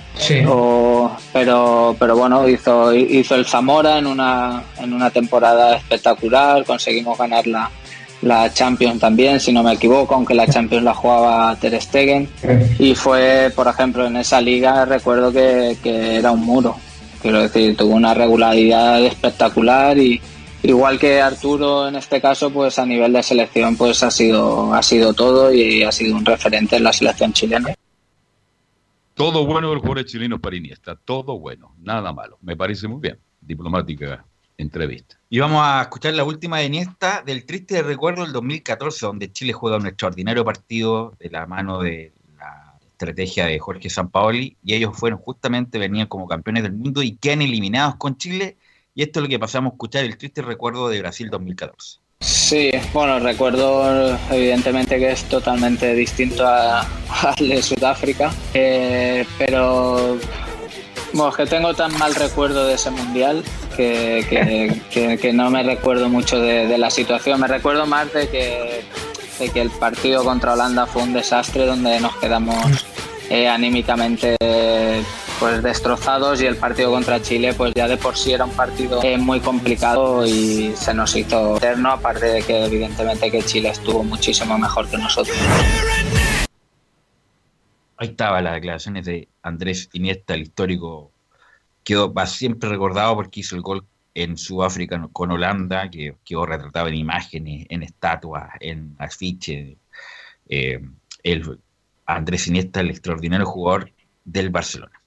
[1.34, 7.48] pero pero bueno hizo hizo el Zamora en una en una temporada espectacular, conseguimos ganar
[7.48, 7.68] la,
[8.22, 12.30] la Champions también, si no me equivoco, aunque la Champions la jugaba Ter Stegen.
[12.78, 16.76] Y fue, por ejemplo, en esa liga recuerdo que, que era un muro,
[17.24, 20.22] quiero decir, tuvo una regularidad espectacular y
[20.64, 24.84] igual que Arturo en este caso, pues a nivel de selección pues ha sido, ha
[24.84, 27.74] sido todo y ha sido un referente en la selección chilena.
[29.14, 32.38] Todo bueno del jugador chileno para Iniesta, todo bueno, nada malo.
[32.42, 33.18] Me parece muy bien.
[33.42, 34.24] Diplomática
[34.62, 35.18] entrevista.
[35.30, 39.54] Y vamos a escuchar la última de Iniesta del triste recuerdo del 2014, donde Chile
[39.54, 44.96] juega un extraordinario partido de la mano de la estrategia de Jorge Sampaoli, y ellos
[44.96, 48.58] fueron justamente, venían como campeones del mundo y quedan eliminados con Chile
[48.94, 52.00] y esto es lo que pasamos a escuchar, el triste recuerdo de Brasil 2014.
[52.20, 56.86] Sí, bueno, recuerdo evidentemente que es totalmente distinto al
[57.38, 60.20] de Sudáfrica, eh, pero
[61.14, 63.44] bueno, que tengo tan mal recuerdo de ese mundial
[63.76, 67.40] que, que, no me recuerdo mucho de, la situación.
[67.40, 68.84] Me recuerdo más de que,
[69.40, 72.86] de que el partido contra Holanda fue un desastre donde nos quedamos
[73.32, 74.36] eh, anímicamente
[75.40, 79.02] pues destrozados y el partido contra Chile pues ya de por sí era un partido
[79.02, 84.04] eh, muy complicado y se nos hizo eterno aparte de que evidentemente que Chile estuvo
[84.04, 85.38] muchísimo mejor que nosotros.
[87.96, 91.14] Ahí estaba las declaraciones de Andrés Iniesta, el histórico,
[91.86, 96.90] quedó, va siempre recordado porque hizo el gol en Sudáfrica con Holanda, que quedó retratado
[96.90, 99.78] en imágenes, en estatuas, en afiches.
[100.50, 100.82] Eh,
[101.24, 101.60] el
[102.06, 103.92] Andrés Iniesta, el extraordinario jugador
[104.26, 105.02] del Barcelona.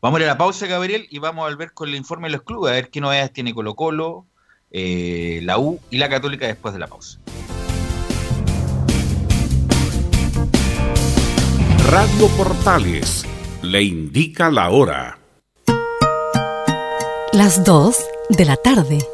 [0.00, 2.32] Vamos a ir a la pausa, Gabriel, y vamos a volver con el informe de
[2.32, 4.26] los clubes, a ver qué novedades tiene Colo Colo,
[4.70, 7.18] eh, la U y la Católica después de la pausa.
[11.90, 13.24] Radio Portales
[13.62, 15.18] le indica la hora.
[17.32, 17.96] Las 2
[18.30, 19.13] de la tarde.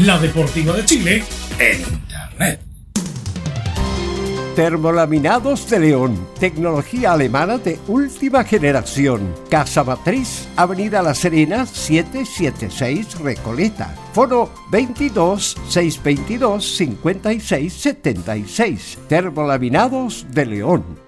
[0.00, 1.24] la Deportiva de Chile
[1.58, 2.60] en Internet.
[4.54, 9.34] Termolaminados de León, tecnología alemana de última generación.
[9.50, 13.94] Casa Matriz, Avenida La Serena, 776 Recoleta.
[14.12, 18.98] Foro 22 622 56 76.
[19.08, 21.07] Termolaminados de León.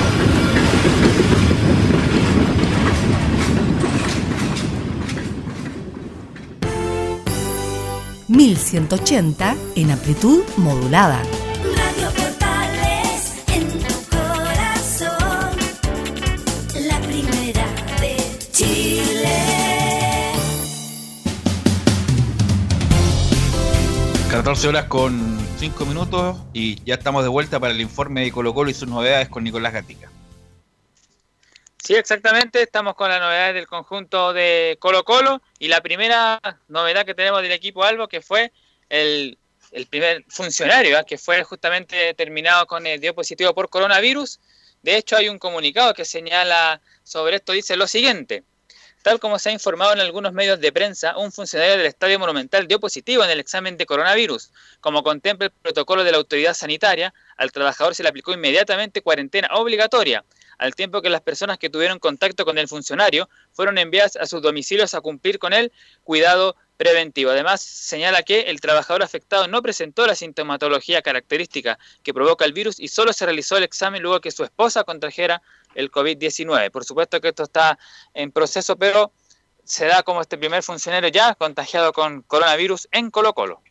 [8.41, 11.21] 1180 en amplitud modulada.
[11.75, 15.59] Radio Portales en tu corazón,
[16.87, 17.67] la primera
[18.01, 18.17] de
[18.51, 19.43] Chile.
[24.31, 28.55] 14 horas con 5 minutos y ya estamos de vuelta para el informe de Colo
[28.55, 30.09] Colo y sus novedades con Nicolás Gatica.
[31.83, 32.61] Sí, exactamente.
[32.61, 37.41] Estamos con las novedades del conjunto de Colo Colo y la primera novedad que tenemos
[37.41, 38.51] del equipo Albo que fue
[38.89, 39.37] el,
[39.89, 41.05] primer funcionario ¿eh?
[41.07, 44.39] que fue justamente determinado con el dio positivo por coronavirus.
[44.83, 48.43] De hecho, hay un comunicado que señala sobre esto, dice lo siguiente.
[49.01, 52.67] Tal como se ha informado en algunos medios de prensa, un funcionario del Estadio Monumental
[52.67, 54.51] dio positivo en el examen de coronavirus.
[54.81, 59.49] Como contempla el protocolo de la autoridad sanitaria, al trabajador se le aplicó inmediatamente cuarentena
[59.53, 60.23] obligatoria
[60.61, 64.43] al tiempo que las personas que tuvieron contacto con el funcionario fueron enviadas a sus
[64.43, 65.71] domicilios a cumplir con el
[66.03, 67.31] cuidado preventivo.
[67.31, 72.79] Además, señala que el trabajador afectado no presentó la sintomatología característica que provoca el virus
[72.79, 75.41] y solo se realizó el examen luego que su esposa contrajera
[75.73, 76.69] el COVID-19.
[76.69, 77.79] Por supuesto que esto está
[78.13, 79.11] en proceso, pero
[79.63, 83.63] se da como este primer funcionario ya contagiado con coronavirus en Colo Colo.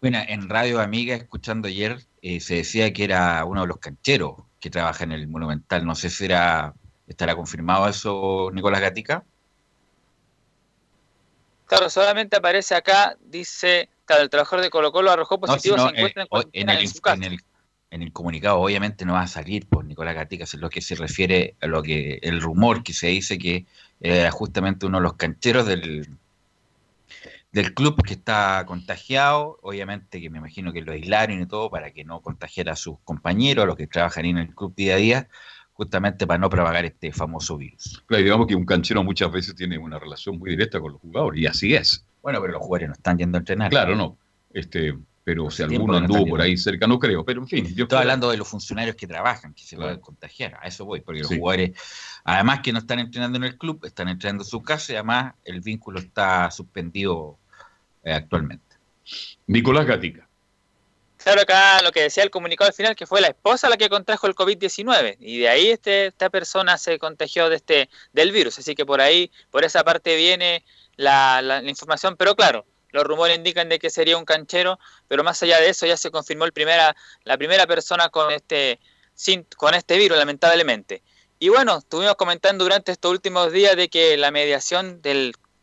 [0.00, 4.47] Bueno, en Radio Amiga, escuchando ayer, eh, se decía que era uno de los cancheros
[4.60, 5.84] que trabaja en el Monumental.
[5.86, 6.74] No sé si era,
[7.06, 9.24] estará confirmado eso, Nicolás Gatica.
[11.66, 15.88] Claro, solamente aparece acá, dice, claro, el trabajador de Colo Colo arrojó positivo, No, se
[15.90, 17.16] si no, encuentra eh, en, el, su casa.
[17.16, 17.40] en el-
[17.90, 20.94] en el comunicado obviamente no va a salir por Nicolás Gatica, es lo que se
[20.94, 23.64] refiere a lo que el rumor que se dice que
[23.98, 26.06] era justamente uno de los cancheros del,
[27.58, 31.90] del club que está contagiado, obviamente que me imagino que lo aislaron y todo para
[31.90, 34.98] que no contagiara a sus compañeros, a los que trabajan en el club día a
[34.98, 35.28] día,
[35.72, 38.04] justamente para no propagar este famoso virus.
[38.06, 41.00] Claro, y digamos que un canchero muchas veces tiene una relación muy directa con los
[41.00, 42.04] jugadores, y así es.
[42.22, 43.70] Bueno, pero los jugadores no están yendo a entrenar.
[43.70, 44.16] Claro, no.
[44.52, 47.24] Este, pero si alguno no anduvo por ahí cerca, no creo.
[47.24, 49.88] Pero en fin, yo Estoy hablando de los funcionarios que trabajan, que se Claro.
[49.88, 50.58] pueden contagiar.
[50.62, 51.72] A eso voy, porque los jugadores,
[52.22, 55.34] además que no están entrenando en el club, están entrenando en su casa y además
[55.44, 57.36] el vínculo está suspendido
[58.04, 58.76] eh, actualmente.
[59.46, 60.26] Nicolás Gatica.
[61.16, 63.88] Claro, acá lo que decía el comunicado al final, que fue la esposa la que
[63.88, 68.58] contrajo el COVID-19, y de ahí este, esta persona se contagió de este, del virus,
[68.58, 70.64] así que por ahí, por esa parte viene
[70.96, 74.78] la, la- la información, pero claro, los rumores indican de que sería un canchero,
[75.08, 76.94] pero más allá de eso ya se confirmó el primera,
[77.24, 78.78] la primera persona con este,
[79.14, 81.02] sin- con este virus, lamentablemente.
[81.40, 85.02] Y bueno, estuvimos comentando durante estos últimos días de que la mediación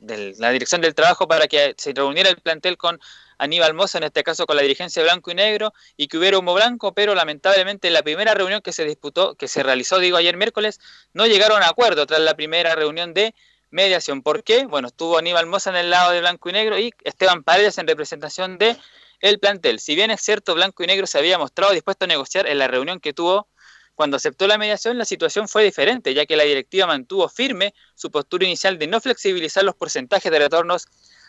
[0.05, 2.99] de la dirección del trabajo para que se reuniera el plantel con
[3.37, 6.53] Aníbal Moza, en este caso con la dirigencia blanco y negro, y que hubiera humo
[6.53, 10.37] blanco, pero lamentablemente en la primera reunión que se disputó, que se realizó, digo, ayer
[10.37, 10.79] miércoles,
[11.13, 13.35] no llegaron a acuerdo tras la primera reunión de
[13.71, 14.21] mediación.
[14.21, 14.65] ¿Por qué?
[14.65, 17.87] Bueno, estuvo Aníbal Moza en el lado de blanco y negro y Esteban Paredes en
[17.87, 18.77] representación de
[19.21, 19.79] el plantel.
[19.79, 22.67] Si bien es cierto, blanco y negro se había mostrado dispuesto a negociar en la
[22.67, 23.47] reunión que tuvo
[23.95, 28.11] cuando aceptó la mediación, la situación fue diferente, ya que la directiva mantuvo firme su
[28.11, 30.87] postura inicial de no flexibilizar los porcentajes de retornos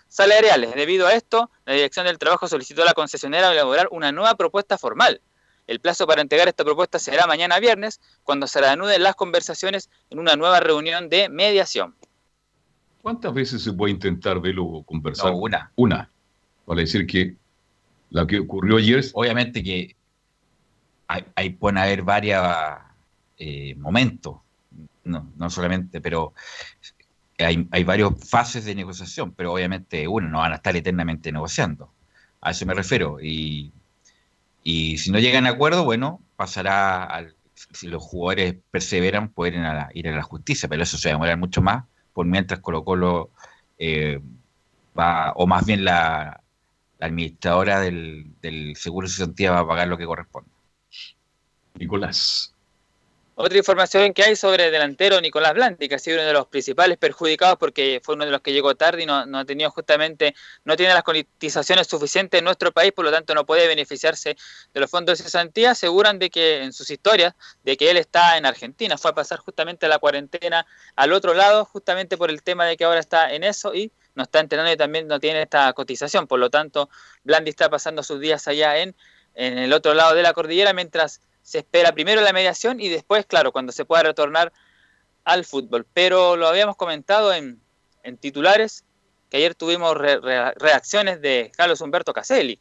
[0.08, 0.74] salariales.
[0.74, 4.78] Debido a esto, la Dirección del Trabajo solicitó a la concesionera elaborar una nueva propuesta
[4.78, 5.20] formal.
[5.66, 10.18] El plazo para entregar esta propuesta será mañana viernes, cuando se reanuden las conversaciones en
[10.18, 11.94] una nueva reunión de mediación.
[13.02, 15.30] ¿Cuántas veces se puede intentar verlo conversar?
[15.30, 15.70] No, una.
[15.76, 16.10] Una.
[16.64, 17.36] Para decir que
[18.10, 19.04] la que ocurrió ayer.
[19.12, 19.94] Obviamente que
[21.08, 22.44] hay, pueden haber varios
[23.38, 24.36] eh, momentos,
[25.04, 26.34] no, no solamente, pero
[27.38, 31.92] hay, hay varias fases de negociación, pero obviamente uno no van a estar eternamente negociando.
[32.40, 33.18] A eso me refiero.
[33.20, 33.72] Y,
[34.62, 37.34] y si no llegan a acuerdo, bueno, pasará al.
[37.54, 41.08] Si los jugadores perseveran, pueden ir a la, ir a la justicia, pero eso se
[41.08, 43.30] va a demorar mucho más, por mientras Colo Colo
[43.78, 44.20] eh,
[44.98, 46.42] va, o más bien la,
[47.00, 48.32] administradora del,
[48.76, 50.50] Seguro de Cesantía va a pagar lo que corresponde.
[51.78, 52.52] Nicolás.
[53.38, 56.46] Otra información que hay sobre el delantero Nicolás Blandi, que ha sido uno de los
[56.46, 60.34] principales perjudicados porque fue uno de los que llegó tarde y no, ha tenido justamente,
[60.64, 64.38] no tiene las cotizaciones suficientes en nuestro país, por lo tanto no puede beneficiarse
[64.72, 65.72] de los fondos de cesantía.
[65.72, 69.38] Aseguran de que en sus historias, de que él está en Argentina, fue a pasar
[69.40, 73.44] justamente la cuarentena al otro lado, justamente por el tema de que ahora está en
[73.44, 76.26] eso y no está entrenando y también no tiene esta cotización.
[76.26, 76.88] Por lo tanto,
[77.22, 78.96] Blandi está pasando sus días allá en,
[79.34, 83.24] en el otro lado de la cordillera mientras se espera primero la mediación y después,
[83.24, 84.52] claro, cuando se pueda retornar
[85.24, 85.86] al fútbol.
[85.94, 87.60] Pero lo habíamos comentado en,
[88.02, 88.84] en titulares,
[89.30, 92.58] que ayer tuvimos re- re- reacciones de Carlos Humberto Caselli,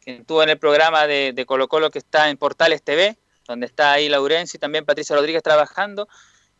[0.00, 3.66] que estuvo en el programa de, de Colo Colo que está en Portales TV, donde
[3.66, 6.08] está ahí Laurencio y también Patricia Rodríguez trabajando,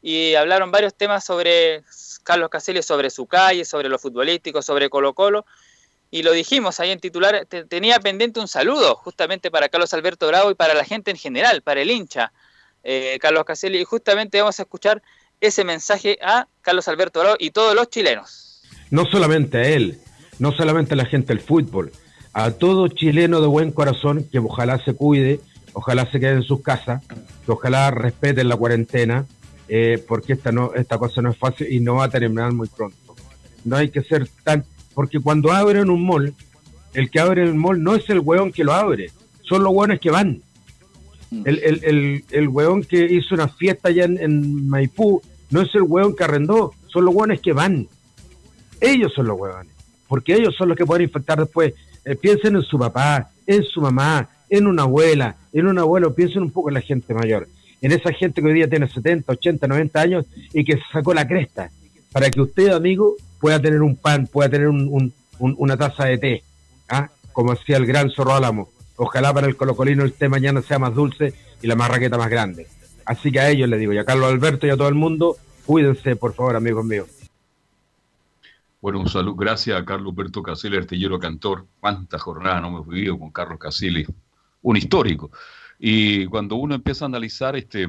[0.01, 1.83] y hablaron varios temas sobre
[2.23, 5.47] Carlos Caselli, sobre su calle, sobre lo futbolístico, sobre Colo Colo,
[6.11, 10.27] y lo dijimos ahí en titular, te- tenía pendiente un saludo justamente para Carlos Alberto
[10.27, 12.33] Bravo y para la gente en general, para el hincha
[12.83, 15.03] eh, Carlos Caselli, y justamente vamos a escuchar
[15.41, 18.63] ese mensaje a Carlos Alberto Bravo y todos los chilenos.
[18.91, 19.99] no solamente a él,
[20.39, 21.93] no solamente a la gente del fútbol,
[22.33, 25.41] a todo chileno de buen corazón que ojalá se cuide,
[25.73, 27.03] ojalá se quede en sus casas,
[27.45, 29.27] que ojalá respeten la cuarentena,
[29.69, 32.69] eh, porque esta no, esta cosa no es fácil y no va a terminar muy
[32.69, 33.15] pronto.
[33.65, 34.65] No hay que ser tan,
[34.95, 36.35] porque cuando abren un mall,
[36.95, 39.11] el que abre el mall no es el weón que lo abre,
[39.43, 40.43] son los weones que van.
[41.45, 45.73] El, el, el, el weón que hizo una fiesta allá en, en Maipú no es
[45.75, 47.89] el weón que arrendó, son los weones que van.
[48.81, 49.73] Ellos son los huevones,
[50.09, 51.75] porque ellos son los que pueden infectar después.
[52.05, 56.43] Eh, piensen en su papá, en su mamá, en una abuela, en un abuelo, piensen
[56.43, 57.47] un poco en la gente mayor,
[57.83, 61.13] en esa gente que hoy día tiene 70, 80, 90 años y que se sacó
[61.13, 61.71] la cresta,
[62.11, 66.05] para que usted, amigo, pueda tener un pan, pueda tener un- un- un- una taza
[66.05, 66.43] de té,
[66.89, 67.09] ¿ah?
[67.33, 68.69] como decía el gran Zorro Álamo.
[68.97, 71.33] Ojalá para el colocolino el té mañana sea más dulce
[71.63, 72.67] y la marraqueta más grande.
[73.07, 75.37] Así que a ellos les digo, y a Carlos Alberto y a todo el mundo,
[75.65, 77.09] cuídense, por favor, amigos míos.
[78.83, 81.67] Bueno, un saludo, gracias a Carlos Berto Caselli, artillero cantor.
[81.81, 84.07] Cuántas jornadas no hemos vivido con Carlos Caselli,
[84.63, 85.31] un histórico.
[85.79, 87.89] Y cuando uno empieza a analizar este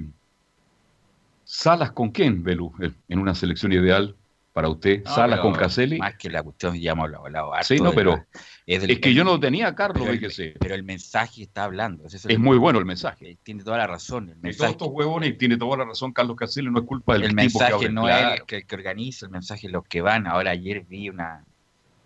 [1.43, 2.71] Salas con quién, Belu,
[3.09, 4.15] en una selección ideal
[4.53, 5.97] para usted, No, Salas con Caselli.
[5.97, 8.25] Más que la cuestión, ya hemos hablado harto Sí, no, pero la-
[8.65, 12.05] es que yo no tenía Carlos, pero el, pero el mensaje está hablando.
[12.05, 13.37] Es muy bueno el mensaje.
[13.43, 14.25] Tiene toda la razón.
[14.25, 17.13] El Y todos mensaje, estos huevones, tiene toda la razón Carlos Caselli, no es culpa
[17.13, 18.33] del el tipo mensaje que no claro.
[18.33, 20.27] es el que, el que organiza, el mensaje es los que van.
[20.27, 21.43] Ahora ayer vi una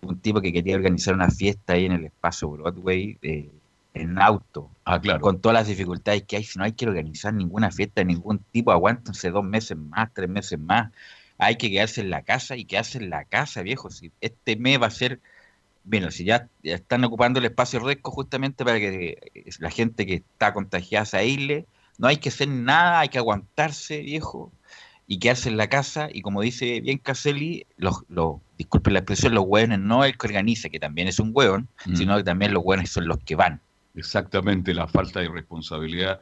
[0.02, 3.50] un tipo que quería organizar una fiesta ahí en el espacio Broadway eh,
[3.94, 4.70] en auto.
[4.84, 5.20] Ah, claro.
[5.20, 8.38] Con todas las dificultades que hay, si no hay que organizar ninguna fiesta de ningún
[8.52, 10.92] tipo, aguántense dos meses más, tres meses más.
[11.38, 13.90] Hay que quedarse en la casa y quedarse en la casa, viejo.
[13.90, 15.20] Si este mes va a ser
[15.86, 20.04] bueno, si ya, ya están ocupando el espacio resco justamente para que eh, la gente
[20.04, 21.66] que está contagiada se aísle,
[21.98, 24.52] no hay que hacer nada, hay que aguantarse, viejo,
[25.06, 26.08] y quedarse en la casa.
[26.12, 30.26] Y como dice bien Caselli, los, los, disculpen la expresión, los hueones no el que
[30.26, 31.94] organiza, que también es un hueón, Mm.
[31.94, 33.60] sino que también los hueones son los que van.
[33.94, 36.20] Exactamente, la falta de responsabilidad.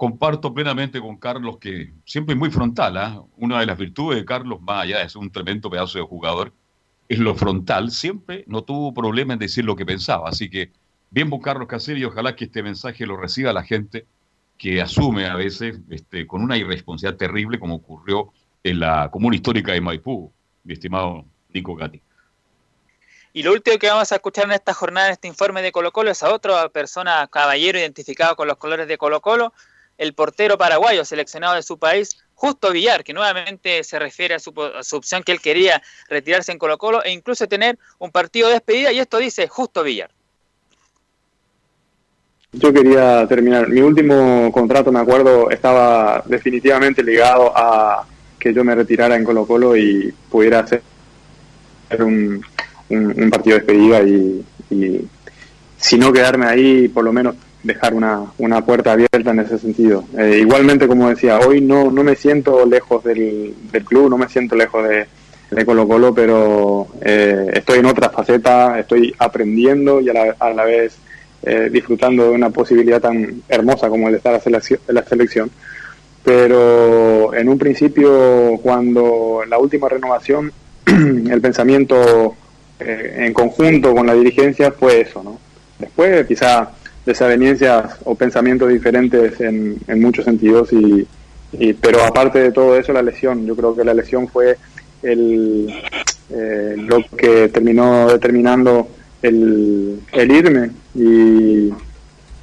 [0.00, 2.96] Comparto plenamente con Carlos que siempre es muy frontal.
[2.96, 3.22] ¿ah?
[3.36, 6.54] Una de las virtudes de Carlos, más allá ser un tremendo pedazo de jugador,
[7.06, 7.90] es lo frontal.
[7.90, 10.30] Siempre no tuvo problema en decir lo que pensaba.
[10.30, 10.72] Así que,
[11.10, 14.06] bien por Carlos Caselli, y ojalá que este mensaje lo reciba la gente
[14.56, 18.32] que asume a veces este, con una irresponsabilidad terrible, como ocurrió
[18.64, 20.32] en la comuna histórica de Maipú,
[20.64, 22.00] mi estimado Nico Gatti.
[23.34, 25.92] Y lo último que vamos a escuchar en esta jornada, en este informe de Colo
[25.92, 29.52] Colo, es a otra persona, caballero identificado con los colores de Colo Colo,
[30.00, 34.50] el portero paraguayo seleccionado de su país, Justo Villar, que nuevamente se refiere a su,
[34.74, 38.48] a su opción que él quería retirarse en Colo Colo e incluso tener un partido
[38.48, 40.10] de despedida, y esto dice Justo Villar.
[42.52, 43.68] Yo quería terminar.
[43.68, 48.06] Mi último contrato, me acuerdo, estaba definitivamente ligado a
[48.38, 50.82] que yo me retirara en Colo Colo y pudiera hacer
[51.98, 52.42] un,
[52.88, 55.08] un, partido de despedida y, y,
[55.76, 60.04] si no quedarme ahí, por lo menos dejar una, una puerta abierta en ese sentido.
[60.18, 64.28] Eh, igualmente, como decía, hoy no, no me siento lejos del, del club, no me
[64.28, 65.06] siento lejos de,
[65.50, 70.50] de Colo Colo, pero eh, estoy en otra faceta, estoy aprendiendo y a la, a
[70.50, 70.96] la vez
[71.42, 75.50] eh, disfrutando de una posibilidad tan hermosa como el de estar en la selección.
[76.22, 80.52] Pero en un principio, cuando la última renovación,
[80.86, 82.36] el pensamiento
[82.78, 85.38] eh, en conjunto con la dirigencia fue eso, ¿no?
[85.78, 86.72] Después quizá
[87.10, 91.06] desavenencias o pensamientos diferentes en, en muchos sentidos y,
[91.80, 93.44] pero aparte de todo eso la lesión.
[93.44, 94.56] Yo creo que la lesión fue
[95.02, 95.68] el
[96.30, 98.88] eh, lo que terminó determinando
[99.20, 100.70] el, el irme.
[100.94, 101.70] Y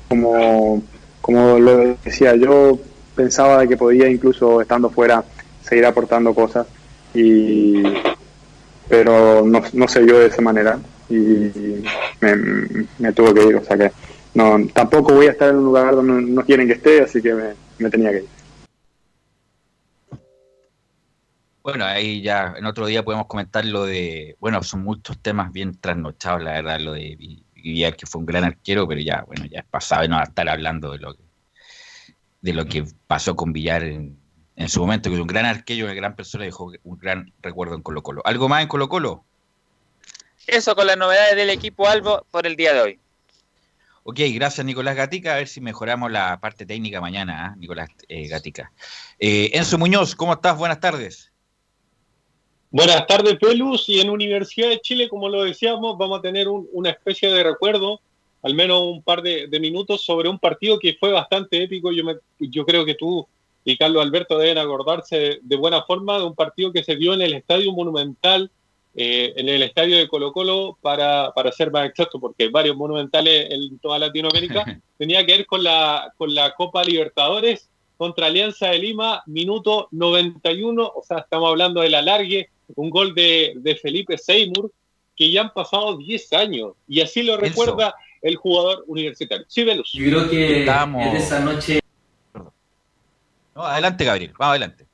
[0.09, 0.83] como
[1.21, 2.79] como lo decía yo
[3.15, 5.23] pensaba que podía incluso estando fuera
[5.61, 6.67] seguir aportando cosas
[7.13, 7.83] y
[8.87, 11.51] pero no, no se dio de esa manera y
[12.21, 12.35] me,
[12.99, 13.91] me tuve que ir o sea que
[14.37, 17.33] no tampoco voy a estar en un lugar donde no quieren que esté así que
[17.33, 18.27] me, me tenía que ir
[21.63, 25.77] Bueno, ahí ya en otro día podemos comentar lo de, bueno, son muchos temas bien
[25.77, 29.43] trasnochados, la verdad, lo de Vi- Villar, que fue un gran arquero, pero ya, bueno,
[29.51, 31.23] ya es pasado y no va a estar hablando de lo que,
[32.39, 34.17] de lo que pasó con Villar en,
[34.55, 37.33] en su momento, que es un gran arquero, una gran persona, y dejó un gran
[37.41, 38.21] recuerdo en Colo Colo.
[38.23, 39.25] ¿Algo más en Colo Colo?
[40.45, 42.99] Eso con las novedades del equipo Albo por el día de hoy.
[44.09, 47.55] Ok, gracias Nicolás Gatica, a ver si mejoramos la parte técnica mañana, ¿ah?
[47.57, 48.71] Nicolás eh, Gatica.
[49.19, 50.57] Eh, Enzo Muñoz, ¿cómo estás?
[50.57, 51.33] Buenas tardes.
[52.71, 53.89] Buenas tardes, Pelus.
[53.89, 57.43] Y en Universidad de Chile, como lo decíamos, vamos a tener un- una especie de
[57.43, 57.99] recuerdo,
[58.43, 61.91] al menos un par de, minutos, sobre un partido que fue bastante épico.
[61.91, 63.27] Yo, me- yo creo que tú
[63.65, 67.23] y Carlos Alberto deben acordarse de, buena forma de un partido que se dio en
[67.23, 68.49] el Estadio Monumental,
[68.99, 72.75] eh, en el Estadio de Colo Colo, para, para ser más exacto, porque hay varios
[72.75, 74.65] monumentales en toda Latinoamérica.
[74.97, 80.83] Tenía que ver con la, con la Copa Libertadores contra Alianza de Lima, minuto 91,
[80.83, 84.71] o sea, estamos hablando del alargue, un gol de, de Felipe Seymour,
[85.15, 87.93] que ya han pasado 10 años, y así lo recuerda
[88.23, 89.45] el jugador universitario.
[89.47, 89.91] Sí, Velus.
[89.93, 91.79] Yo creo que Estamos- es de esa noche.
[92.33, 94.86] No, adelante, Gabriel, vamos adelante.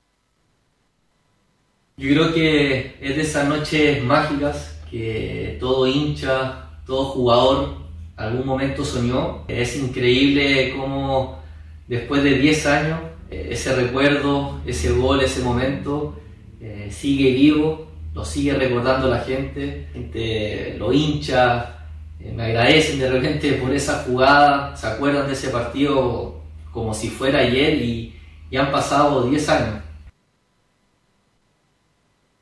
[1.95, 7.75] Yo creo que es de esas noches mágicas que todo hincha, todo jugador
[8.15, 9.43] algún momento soñó.
[9.47, 11.39] Es increíble cómo
[11.87, 16.19] después de 10 años eh, ese recuerdo, ese gol, ese momento
[16.59, 21.87] eh, sigue vivo, lo sigue recordando la gente, gente lo hincha,
[22.19, 26.41] eh, me agradecen de repente por esa jugada, se acuerdan de ese partido
[26.71, 28.15] como si fuera ayer y,
[28.49, 29.82] y han pasado 10 años.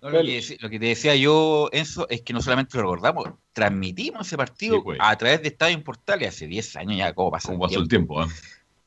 [0.02, 2.84] No, lo, que, dec- lo que te decía yo, Enzo, es que no solamente lo
[2.84, 4.98] recordamos, transmitimos ese partido Sí, pues.
[5.02, 7.88] a través de Estadio en Portales hace 10 años ya, ¿cómo pasó, ¿Cómo pasó el
[7.88, 8.20] tiempo?
[8.20, 8.28] ah?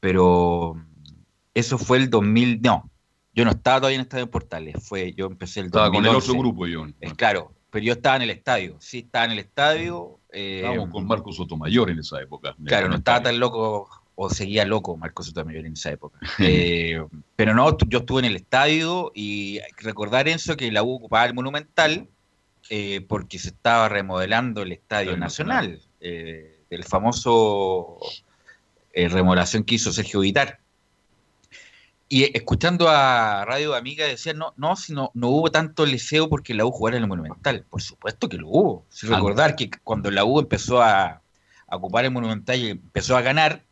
[0.01, 0.77] Pero
[1.55, 2.91] eso fue el 2000, no,
[3.33, 6.13] yo no estaba todavía en Estadio en Portales, fue, yo empecé el Estaba con el
[6.13, 6.31] 2011.
[6.31, 6.87] otro grupo, yo.
[7.01, 10.19] Es claro, pero yo estaba en el estadio, sí, estaba en el estadio.
[10.33, 12.55] eh, Estábamos con Marcos Sotomayor en esa época.
[12.65, 16.19] Claro, no estaba tan loco, o seguía loco Marcos Sotomayor en esa época.
[16.39, 17.03] Eh,
[17.37, 20.95] pero no, yo estuve en el estadio y hay que recordar eso que la U
[20.95, 22.09] ocupaba el Monumental
[22.71, 27.99] eh, porque se estaba remodelando el Estadio Nacional, eh, el famoso
[28.95, 30.61] eh, remodelación que hizo Sergio Vitar.
[32.09, 36.55] Y escuchando a Radio Amiga decían, no, no, si no, no hubo tanto liceo porque
[36.55, 37.67] la U jugara en el Monumental.
[37.69, 38.87] Por supuesto que lo hubo.
[38.89, 41.21] Si recordar que cuando la U empezó a,
[41.67, 43.63] a ocupar el Monumental y empezó a ganar,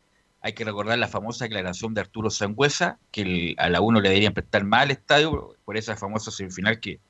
[0.42, 4.00] hay que recordar la famosa declaración de Arturo Sangüesa, que el- a la U no
[4.00, 7.00] le deberían prestar más al estadio por esa famosa semifinal que,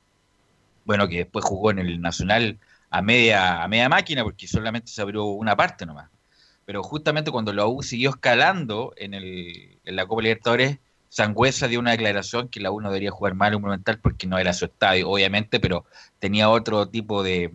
[0.84, 2.58] bueno, que después jugó en el Nacional
[2.90, 6.10] a media, a media máquina porque solamente se abrió una parte nomás.
[6.66, 10.78] Pero justamente cuando la U siguió escalando en, el, en la Copa Libertadores,
[11.08, 14.38] Sangüesa dio una declaración que la U no debería jugar mal en Monumental porque no
[14.38, 15.84] era su estadio, obviamente, pero
[16.20, 17.52] tenía otro tipo de,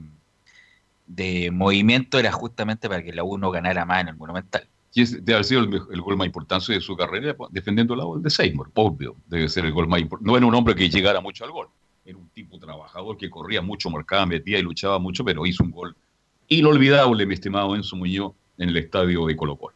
[1.08, 4.68] de movimiento, era justamente para que la U ganara más en el Monumental.
[4.98, 8.18] Y ese debe haber sido el, gol más importante de su carrera defendiendo el lado
[8.18, 9.16] de Seymour, obvio.
[9.28, 10.28] Debe ser el gol más importante.
[10.28, 11.68] No era un hombre que llegara mucho al gol.
[12.04, 15.70] Era un tipo trabajador que corría mucho, marcaba, metía y luchaba mucho, pero hizo un
[15.70, 15.96] gol
[16.48, 19.76] inolvidable, mi estimado Enzo Muñoz, en el estadio de Colo Colo.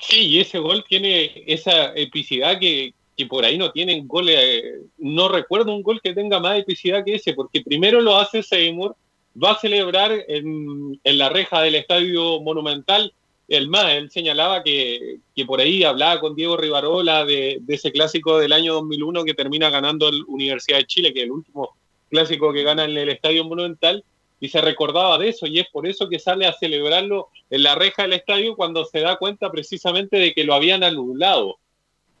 [0.00, 4.36] Sí, y ese gol tiene esa epicidad que, que por ahí no tienen goles.
[4.36, 8.42] eh, no recuerdo un gol que tenga más epicidad que ese, porque primero lo hace
[8.42, 8.96] Seymour,
[9.40, 13.12] va a celebrar en, en la reja del Estadio Monumental.
[13.48, 18.38] El más, él señalaba que, que por ahí hablaba con Diego Rivarola de, ese clásico
[18.38, 21.76] del año 2001 que termina ganando el Universidad de Chile, que es el último
[22.08, 24.02] clásico que gana en el Estadio Monumental,
[24.40, 27.74] y se recordaba de eso, y es por eso que sale a celebrarlo en la
[27.74, 31.56] reja del estadio cuando se da cuenta precisamente de que lo habían anulado.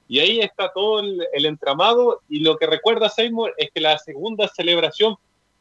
[0.08, 4.48] Y ahí está todo el entramado, y lo que recuerda Seymour es que la segunda
[4.48, 5.16] celebración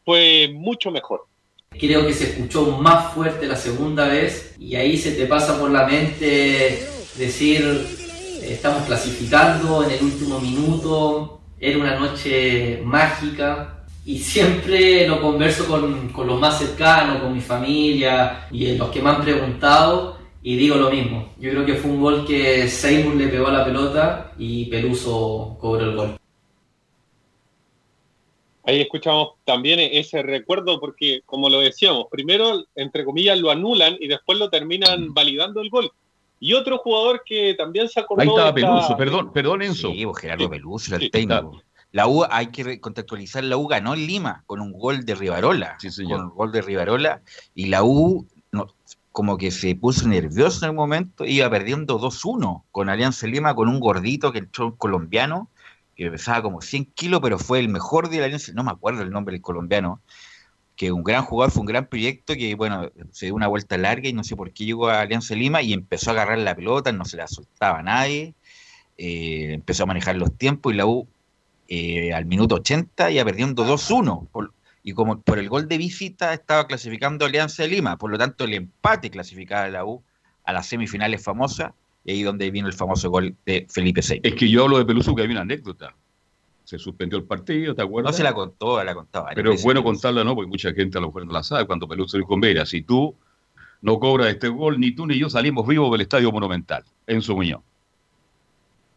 [0.05, 1.25] fue mucho mejor.
[1.79, 5.71] Creo que se escuchó más fuerte la segunda vez y ahí se te pasa por
[5.71, 7.85] la mente decir,
[8.41, 16.09] estamos clasificando en el último minuto, era una noche mágica y siempre lo converso con,
[16.09, 20.75] con los más cercanos, con mi familia y los que me han preguntado y digo
[20.75, 21.29] lo mismo.
[21.39, 25.57] Yo creo que fue un gol que Seymour le pegó a la pelota y Peluso
[25.59, 26.15] cobró el gol.
[28.65, 34.07] Ahí escuchamos también ese recuerdo porque, como lo decíamos, primero, entre comillas, lo anulan y
[34.07, 35.91] después lo terminan validando el gol.
[36.39, 38.21] Y otro jugador que también se acordó...
[38.21, 39.91] Ahí estaba esta- Peluso, perdón, perdón Enzo.
[39.91, 41.61] Sí, pues, Gerardo Peluso era el técnico.
[41.91, 45.77] La U, hay que contextualizar, la U ganó en Lima con un gol de Rivarola.
[46.07, 47.21] Con un gol de Rivarola.
[47.53, 48.67] Y la U no,
[49.11, 53.69] como que se puso nervioso en el momento, iba perdiendo 2-1 con Alianza Lima, con
[53.69, 55.49] un gordito que entró un colombiano,
[55.95, 59.01] que pesaba como 100 kilos, pero fue el mejor de la Alianza, no me acuerdo
[59.03, 60.01] el nombre del colombiano,
[60.75, 64.09] que un gran jugador, fue un gran proyecto que, bueno, se dio una vuelta larga
[64.09, 66.91] y no sé por qué llegó a Alianza Lima y empezó a agarrar la pelota,
[66.91, 68.33] no se la soltaba a nadie,
[68.97, 71.07] eh, empezó a manejar los tiempos y la U
[71.67, 74.27] eh, al minuto 80 ya perdiendo 2-1.
[74.31, 78.17] por- Y como por el gol de visita estaba clasificando Alianza de Lima, por lo
[78.17, 80.03] tanto el empate clasificaba a la U
[80.43, 81.71] a las semifinales famosas,
[82.05, 84.19] y ahí donde vino el famoso gol de Felipe Sey.
[84.23, 85.95] Es que yo hablo de Peluso que había una anécdota.
[86.63, 88.13] Se suspendió el partido, ¿te acuerdas?
[88.13, 89.31] No se la contó, la contaba.
[89.35, 90.35] Pero es bueno contarla, ¿no?
[90.35, 91.65] Porque mucha gente a lo mejor no la sabe.
[91.65, 93.15] Cuando Peluso dijo, mira, si tú
[93.81, 97.35] no cobras este gol, ni tú ni yo salimos vivos del Estadio Monumental, en su
[97.35, 97.61] Muñoz.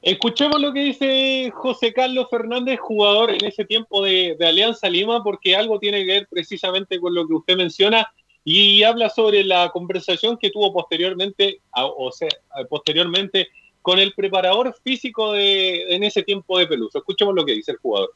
[0.00, 5.24] Escuchemos lo que dice José Carlos Fernández, jugador en ese tiempo de, de Alianza Lima,
[5.24, 8.08] porque algo tiene que ver precisamente con lo que usted menciona
[8.48, 12.28] y habla sobre la conversación que tuvo posteriormente, o sea,
[12.70, 13.48] posteriormente
[13.82, 16.98] con el preparador físico de, en ese tiempo de Peluso.
[16.98, 18.10] Escuchemos lo que dice el jugador.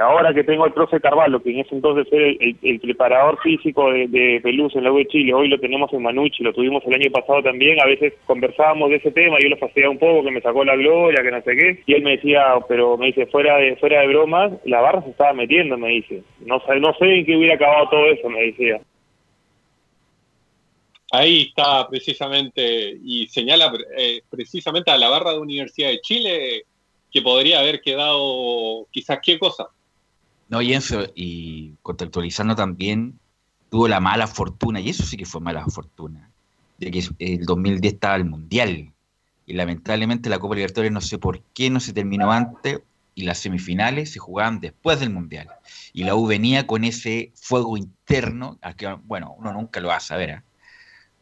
[0.00, 2.26] Ahora que tengo al profe Carvalho, que en ese entonces era
[2.62, 6.02] el, preparador físico de, de Peluso en la U de Chile, hoy lo tenemos en
[6.02, 9.58] Manucci, lo tuvimos el año pasado también, a veces conversábamos de ese tema, yo lo
[9.58, 12.12] fastidiaba un poco, que me sacó la gloria, que no sé qué, y él me
[12.12, 15.88] decía, pero me dice, fuera de fuera de bromas, la barra se estaba metiendo, me
[15.88, 18.80] dice, no no sé en qué hubiera acabado todo eso, me decía.
[21.12, 26.64] Ahí está precisamente, y señala eh, precisamente a la barra de Universidad de Chile,
[27.12, 29.68] que podría haber quedado quizás qué cosa.
[30.48, 33.18] No, y eso, y contextualizando también,
[33.70, 36.30] tuvo la mala fortuna, y eso sí que fue mala fortuna,
[36.78, 38.92] de que el 2010 estaba el Mundial,
[39.46, 42.80] y lamentablemente la Copa Libertadores no sé por qué no se terminó antes,
[43.14, 45.48] y las semifinales se jugaban después del Mundial.
[45.94, 50.00] Y la U venía con ese fuego interno, que, bueno, uno nunca lo va a
[50.00, 50.42] saber, ¿eh?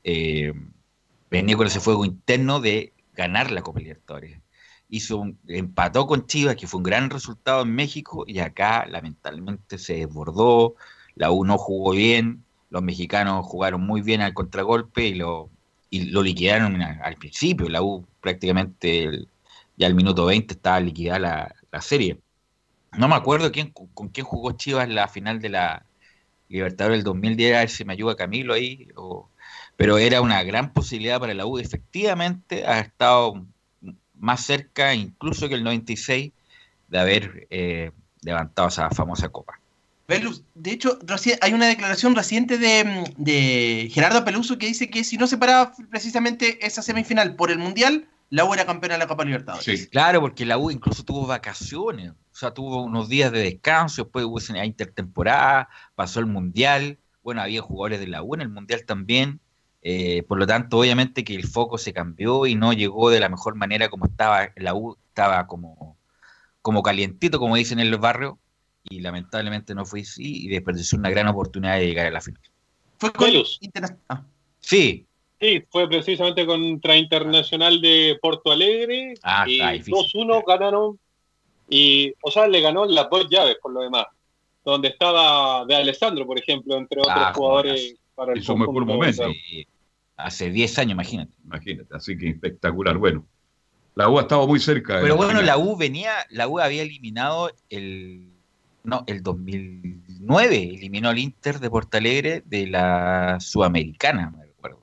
[0.05, 0.53] Eh,
[1.31, 4.41] venía con ese fuego interno de ganar la Copa Libertadores.
[4.89, 9.95] Hizo empató con Chivas, que fue un gran resultado en México, y acá lamentablemente se
[9.95, 10.77] desbordó,
[11.15, 15.51] la U no jugó bien, los mexicanos jugaron muy bien al contragolpe y lo,
[16.23, 19.27] liquidaron al principio, la U prácticamente
[19.77, 22.21] ya al minuto 20 estaba liquidada la, la serie.
[22.99, 25.87] No me acuerdo quién, con quién jugó Chivas la final de la
[26.49, 29.31] Libertadores del 2010, a ver si me ayuda Camilo ahí, o-
[29.77, 33.45] pero era una gran posibilidad para la U, efectivamente ha estado
[34.19, 36.33] más cerca incluso que el 96
[36.89, 37.91] de haber eh,
[38.23, 39.59] levantado esa famosa copa.
[40.07, 40.99] De hecho,
[41.41, 45.73] hay una declaración reciente de, de Gerardo Peluso que dice que si no se paraba
[45.91, 49.89] precisamente esa semifinal por el Mundial, la U era campeona de la Copa Libertadores.
[49.89, 54.27] Claro, porque la U incluso tuvo vacaciones, o sea, tuvo unos días de descanso, después
[54.27, 58.85] hubo esa intertemporada, pasó el Mundial, bueno, había jugadores de la U en el Mundial
[58.85, 59.41] también,
[59.87, 63.29] eh, por lo tanto, obviamente que el foco se cambió y no llegó de la
[63.29, 65.97] mejor manera como estaba, la U estaba como,
[66.63, 68.39] como calientito, como dicen en el barrio,
[68.83, 72.41] y lamentablemente no fue así, y desperdició una gran oportunidad de llegar a la final.
[72.99, 73.31] Fue con
[74.09, 74.25] ah.
[74.61, 75.07] Sí,
[75.41, 79.13] Sí, fue precisamente contra Internacional de Porto Alegre.
[79.23, 79.95] Ah, y está difícil.
[79.95, 80.99] 2-1 ganaron.
[81.69, 84.07] Y, o sea, le ganó las dos llaves por lo demás.
[84.65, 88.75] Donde estaba de Alessandro, por ejemplo, entre otros Ah, jugadores para el En su mejor
[88.75, 89.29] conjunto momento.
[89.33, 89.67] Sí,
[90.17, 91.33] hace 10 años, imagínate.
[91.45, 92.97] Imagínate, así que espectacular.
[92.99, 93.27] Bueno,
[93.95, 95.01] la U ha estado muy cerca.
[95.01, 95.47] Pero bueno, final.
[95.47, 98.35] la U venía, la U había eliminado el
[98.85, 104.79] no, el 2009 eliminó al Inter de Porto Alegre de la Sudamericana, me recuerdo.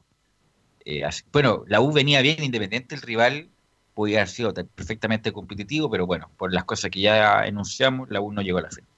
[0.84, 3.50] Eh, bueno, la U venía bien independiente, el rival
[3.94, 8.32] podía haber sido perfectamente competitivo, pero bueno, por las cosas que ya enunciamos, la U
[8.32, 8.90] no llegó a la final.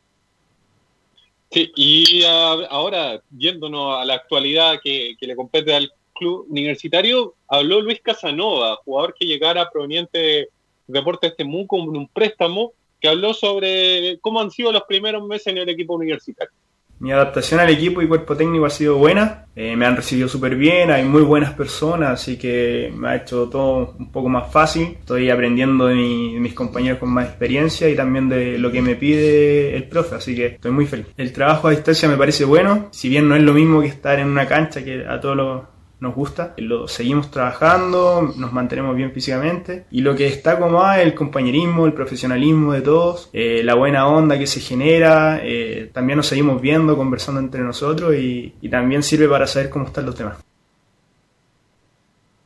[1.51, 5.91] Sí, y ah, ahora, yéndonos a la actualidad que, que le compete al
[6.25, 10.49] universitario, habló Luis Casanova, jugador que llegara proveniente de
[10.87, 15.57] Deportes Temuco en un préstamo, que habló sobre cómo han sido los primeros meses en
[15.57, 16.53] el equipo universitario.
[16.99, 20.55] Mi adaptación al equipo y cuerpo técnico ha sido buena, eh, me han recibido súper
[20.55, 24.95] bien, hay muy buenas personas, así que me ha hecho todo un poco más fácil.
[24.99, 28.95] Estoy aprendiendo de, de mis compañeros con más experiencia y también de lo que me
[28.95, 31.07] pide el profe, así que estoy muy feliz.
[31.17, 34.17] El trabajo a distancia me parece bueno, si bien no es lo mismo que estar
[34.19, 35.61] en una cancha que a todos los
[36.03, 41.05] nos gusta, lo seguimos trabajando, nos mantenemos bien físicamente y lo que destaco más es
[41.05, 46.17] el compañerismo, el profesionalismo de todos, eh, la buena onda que se genera, eh, también
[46.17, 50.43] nos seguimos viendo, conversando entre nosotros y, también sirve para saber cómo están los demás.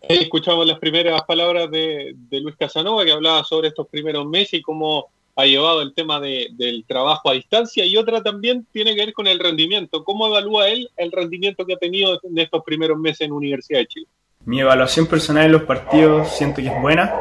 [0.02, 5.10] Escuchamos las primeras palabras de Luis Casanova que hablaba sobre estos primeros meses y cómo
[5.38, 9.14] ha llevado el tema de- del trabajo a distancia y otra también tiene que ver
[9.14, 10.04] con el rendimiento.
[10.04, 13.88] ¿Cómo evalúa él el rendimiento que ha tenido en estos primeros meses en Universidad de
[13.88, 14.08] Chile?
[14.46, 17.14] Mi evaluación personal en los partidos siento que es buena.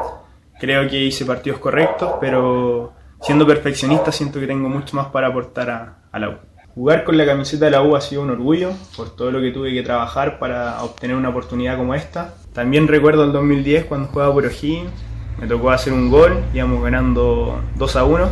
[0.59, 5.69] Creo que hice partidos correctos, pero siendo perfeccionista siento que tengo mucho más para aportar
[5.69, 6.35] a, a la U.
[6.73, 9.51] Jugar con la camiseta de la U ha sido un orgullo por todo lo que
[9.51, 12.35] tuve que trabajar para obtener una oportunidad como esta.
[12.53, 14.91] También recuerdo el 2010 cuando jugaba por O'Higgins,
[15.39, 18.29] me tocó hacer un gol, íbamos ganando 2 a 1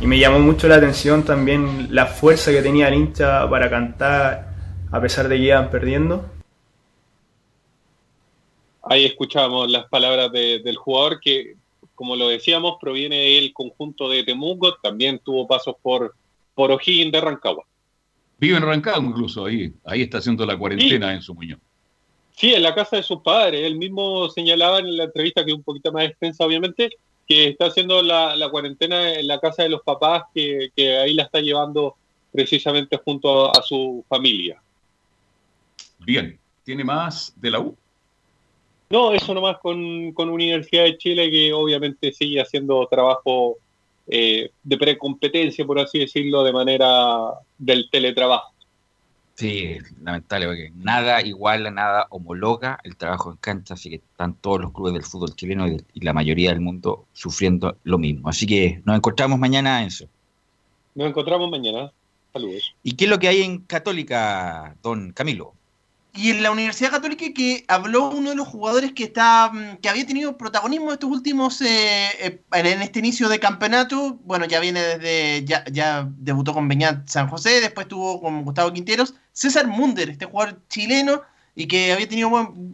[0.00, 4.48] y me llamó mucho la atención también la fuerza que tenía el hincha para cantar
[4.90, 6.24] a pesar de que iban perdiendo.
[8.82, 11.54] Ahí escuchamos las palabras de- del jugador que,
[11.94, 16.14] como lo decíamos, proviene del conjunto de Temuco, también tuvo pasos por,
[16.54, 17.64] por O'Higgins de Rancagua.
[18.38, 21.60] Vive en Rancagua incluso, ahí, ahí está haciendo la cuarentena en su muñoz.
[22.40, 23.66] Sí, en la casa de sus padres.
[23.66, 26.88] Él mismo señalaba en la entrevista, que es un poquito más extensa, obviamente,
[27.28, 31.12] que está haciendo la, la cuarentena en la casa de los papás, que, que ahí
[31.12, 31.96] la está llevando
[32.32, 34.58] precisamente junto a, a su familia.
[35.98, 37.76] Bien, ¿tiene más de la U?
[38.88, 43.58] No, eso nomás con, con Universidad de Chile, que obviamente sigue haciendo trabajo
[44.08, 48.54] eh, de precompetencia, por así decirlo, de manera del teletrabajo.
[49.40, 54.60] Sí, lamentable, porque nada iguala, nada homologa el trabajo en cancha, así que están todos
[54.60, 58.28] los clubes del fútbol chileno y, y la mayoría del mundo sufriendo lo mismo.
[58.28, 60.04] Así que nos encontramos mañana, Enzo.
[60.94, 61.90] Nos encontramos mañana.
[62.34, 62.74] Saludos.
[62.82, 65.54] ¿Y qué es lo que hay en Católica, don Camilo?
[66.12, 69.88] Y en la Universidad Católica que habló uno de los jugadores que está mm, que
[69.88, 74.18] había tenido protagonismo estos últimos eh, eh, en este inicio de campeonato.
[74.24, 78.70] Bueno, ya viene desde ya, ya debutó con Beñat San José, después tuvo con Gustavo
[78.70, 81.22] Quinteros, César Munder, este jugador chileno
[81.54, 82.30] y que había tenido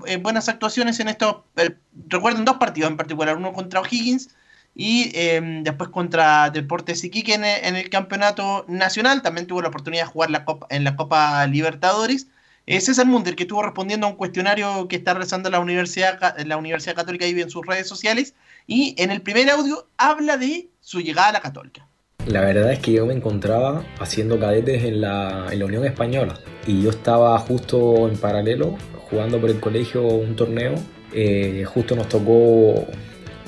[0.06, 1.76] eh, buenas actuaciones en estos eh,
[2.08, 4.30] recuerdo en dos partidos en particular, uno contra O'Higgins
[4.74, 9.22] y eh, después contra Deportes Iquique en, el- campeonato nacional.
[9.22, 12.28] También tuvo la oportunidad de jugar la Copa, en la Copa Libertadores.
[12.66, 16.56] Eh, César Munder, que estuvo respondiendo a un cuestionario que está realizando la Universidad, la
[16.56, 18.34] Universidad Católica y en sus redes sociales,
[18.66, 21.86] y en el primer audio habla de su llegada a la Católica.
[22.26, 26.90] La verdad es que yo me encontraba haciendo cadetes en la, Unión Española y yo
[26.90, 28.76] estaba justo en paralelo
[29.10, 30.74] jugando por el colegio un torneo.
[31.14, 32.84] Eh, justo nos tocó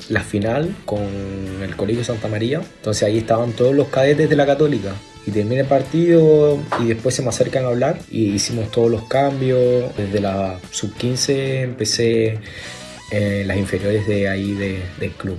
[0.07, 1.01] la final con
[1.61, 2.61] el Colegio Santa María.
[2.77, 4.93] Entonces ahí estaban todos los cadetes de la Católica.
[5.27, 9.03] Y terminé el partido y después se me acercan a hablar y hicimos todos los
[9.03, 9.93] cambios.
[9.97, 12.39] Desde la sub-15 empecé
[13.11, 15.37] en las inferiores de ahí de- del club.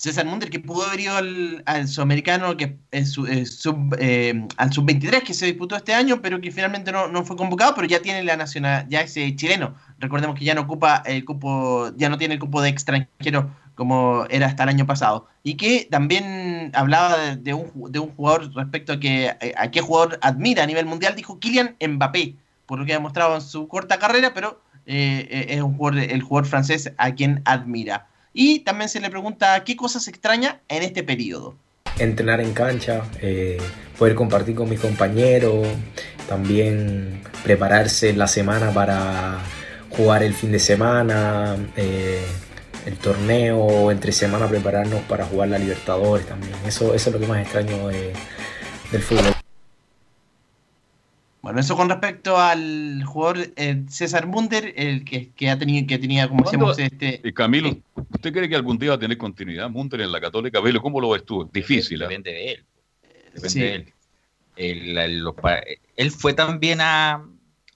[0.00, 5.44] César Munder, que pudo haber ido al, sudamericano, que sub, eh, al sub-23 que se
[5.44, 8.86] disputó este año, pero que finalmente no, no fue convocado, pero ya tiene la nacional,
[8.88, 9.74] ya es eh, chileno.
[9.98, 14.24] Recordemos que ya no ocupa el cupo, ya no tiene el cupo de extranjero como
[14.30, 15.26] era hasta el año pasado.
[15.42, 19.82] Y que también hablaba de, un, de un jugador respecto a que eh, a qué
[19.82, 23.68] jugador admira a nivel mundial, dijo Kylian Mbappé, por lo que ha demostrado en su
[23.68, 28.06] corta carrera, pero eh, eh, es un jugador, el jugador francés a quien admira.
[28.32, 31.54] Y también se le pregunta qué cosas extraña en este periodo.
[31.98, 33.58] entrenar en cancha, eh,
[33.98, 35.66] poder compartir con mis compañeros,
[36.28, 39.38] también prepararse la semana para
[39.90, 42.24] jugar el fin de semana, eh,
[42.86, 46.54] el torneo, entre semana prepararnos para jugar la Libertadores también.
[46.66, 48.12] Eso, es lo que más extraño de-
[48.92, 49.34] del fútbol.
[51.42, 55.98] Bueno, eso con respecto al jugador eh, César Munder, el que, que ha tenido, que
[55.98, 57.26] tenía, como ¿Cuándo- decíamos, este.
[57.26, 57.74] eh, Camilo,
[58.10, 60.60] ¿usted cree que algún día va a tener continuidad Munter en la Católica?
[60.60, 61.48] Velo, ¿cómo lo ves tú?
[61.50, 62.08] Difícil, ¿ah?
[62.08, 62.64] Depende de él.
[63.34, 63.60] Depende Sí.
[63.60, 63.92] de él.
[64.56, 65.62] El- el- los pa-
[65.96, 67.24] él fue también a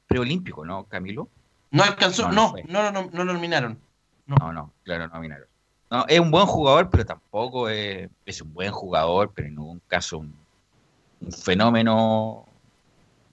[0.06, 1.28] preolímpico, ¿no, Camilo?
[1.70, 3.78] No alcanzó, No, no no, no, no, lo nominaron.
[4.26, 5.46] No, no, claro, no, Minero.
[5.90, 9.80] No, es un buen jugador, pero tampoco es, es un buen jugador, pero en ningún
[9.88, 10.34] caso un,
[11.20, 12.46] un fenómeno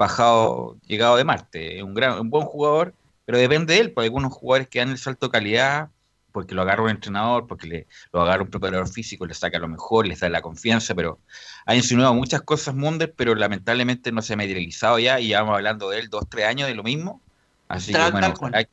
[0.02, 1.78] bajado, llegado de Marte.
[1.78, 2.95] Es un, gran, un buen jugador,
[3.26, 5.89] pero depende de él, porque algunos jugadores que dan el salto de calidad
[6.32, 9.68] porque lo agarra un entrenador, porque le, lo agarra un preparador físico, le saca lo
[9.68, 11.20] mejor, les da la confianza, pero
[11.66, 15.56] ha insinuado muchas cosas Munder, pero lamentablemente no se ha materializado ya y ya vamos
[15.58, 17.22] hablando de él dos, tres años de lo mismo.
[17.68, 18.68] Así que bueno, ojalá-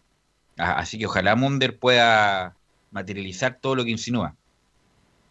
[0.57, 2.59] así que ojalá Munder pueda
[2.91, 4.38] materializar todo lo que insinúa.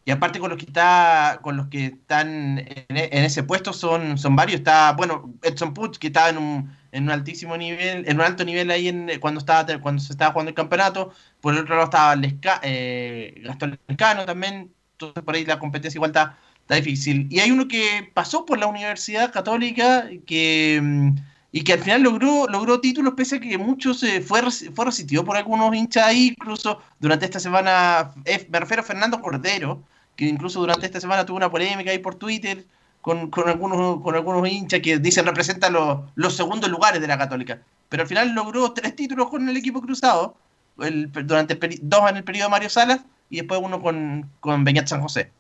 [0.08, 4.18] Y aparte con los que está, con los que están en, e- ese puesto son,
[4.18, 4.60] son varios.
[4.60, 8.46] Está, bueno, Edson Puch, que estaba en un, en un altísimo nivel, en un alto
[8.46, 11.12] nivel ahí en, cuando estaba cuando se estaba jugando el campeonato.
[11.42, 14.74] Por el otro lado estaba Lesca- eh, Gastón Lescano también.
[14.94, 17.28] Entonces por ahí la competencia igual está, está difícil.
[17.30, 21.16] Y hay uno que pasó por la Universidad Católica que mm,
[21.52, 24.42] y que al final logró, logró títulos pese a que muchos eh, fue,
[24.76, 28.12] fue resistido por algunos hinchas ahí, incluso durante esta semana,
[28.50, 29.84] me refiero a Fernando Cordero,
[30.18, 32.66] que incluso durante esta semana tuvo una polémica ahí por Twitter
[33.02, 37.18] con, con algunos, con algunos hinchas que dicen representan los, los segundos lugares de la
[37.18, 37.62] Católica.
[37.88, 40.36] Pero al final logró tres títulos con el equipo cruzado,
[40.80, 43.00] el- durante el dos en el periodo de Mario Salas
[43.30, 45.32] y después uno con, con Beñat San José.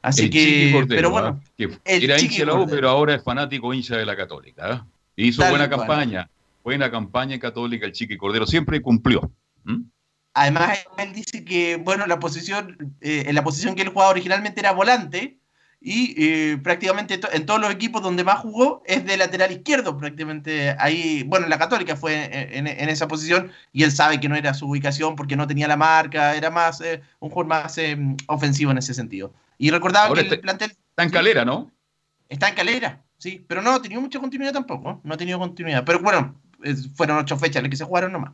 [0.00, 3.14] Así El que, Chiqui Cordero, pero bueno, que era hincha de la U, pero ahora
[3.14, 4.62] es fanático hincha de la Católica.
[4.64, 4.86] ¿ah?
[5.14, 5.78] Hizo Tal buena cual.
[5.86, 6.28] campaña,
[6.64, 9.30] buena campaña católica el Chiqui Cordero, siempre cumplió.
[9.62, 9.82] ¿Mm?
[10.34, 14.60] Además, él dice que, bueno, la posición, eh, en la posición que él jugaba originalmente
[14.60, 15.38] era volante
[15.84, 19.98] y eh, prácticamente to- en todos los equipos donde más jugó es de lateral izquierdo,
[19.98, 22.24] prácticamente ahí, bueno, en la Católica fue
[22.56, 25.46] en, en- en esa posición y él sabe que no era su ubicación porque no
[25.46, 29.34] tenía la marca, era más eh, un jugador más eh, ofensivo en ese sentido.
[29.58, 31.70] Y recordaba Ahora que el plantel Está en calera, ¿no?
[32.28, 35.84] está en calera, sí, pero no ha tenido mucha continuidad tampoco, no ha tenido continuidad,
[35.84, 38.32] pero bueno, eh, fueron ocho fechas las que se jugaron nomás.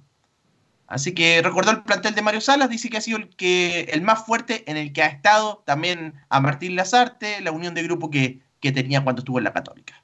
[0.89, 4.01] Así que recordó el plantel de Mario Salas, dice que ha sido el, que, el
[4.03, 8.11] más fuerte en el que ha estado también a Martín Lazarte, la unión de grupo
[8.11, 10.03] que, que tenía cuando estuvo en la Católica.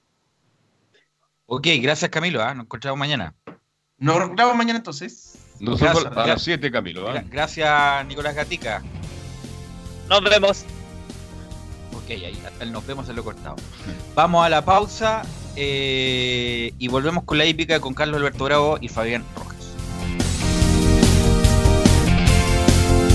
[1.47, 2.55] Ok, gracias Camilo, ¿ah?
[2.55, 3.35] nos encontramos mañana.
[3.99, 5.39] Nos encontramos mañana entonces.
[5.61, 6.43] Gracias, a las gracias.
[6.43, 7.09] 7, Camilo.
[7.09, 7.15] ¿ah?
[7.15, 8.83] Gra- Gracias Nicolás Gatica.
[10.09, 10.65] Nos vemos.
[11.95, 13.57] Ok, ahí hasta el nos vemos en lo cortado.
[14.15, 15.23] Vamos a la pausa
[15.57, 19.54] eh, y volvemos con la hípica con Carlos Alberto Bravo y Fabián Rojas.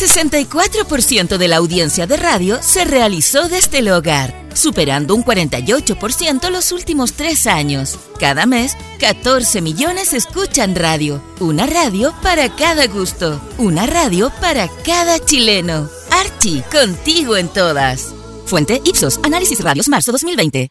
[0.00, 6.72] 64% de la audiencia de radio se realizó desde el hogar, superando un 48% los
[6.72, 7.98] últimos tres años.
[8.18, 11.22] Cada mes, 14 millones escuchan radio.
[11.38, 13.40] Una radio para cada gusto.
[13.58, 15.90] Una radio para cada chileno.
[16.10, 18.14] Archie, contigo en todas.
[18.46, 20.70] Fuente Ipsos, Análisis Radios, marzo 2020.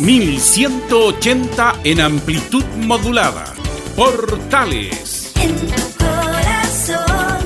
[0.00, 3.54] 1180 en amplitud modulada.
[3.94, 5.34] Portales.
[5.36, 7.44] En tu corazón,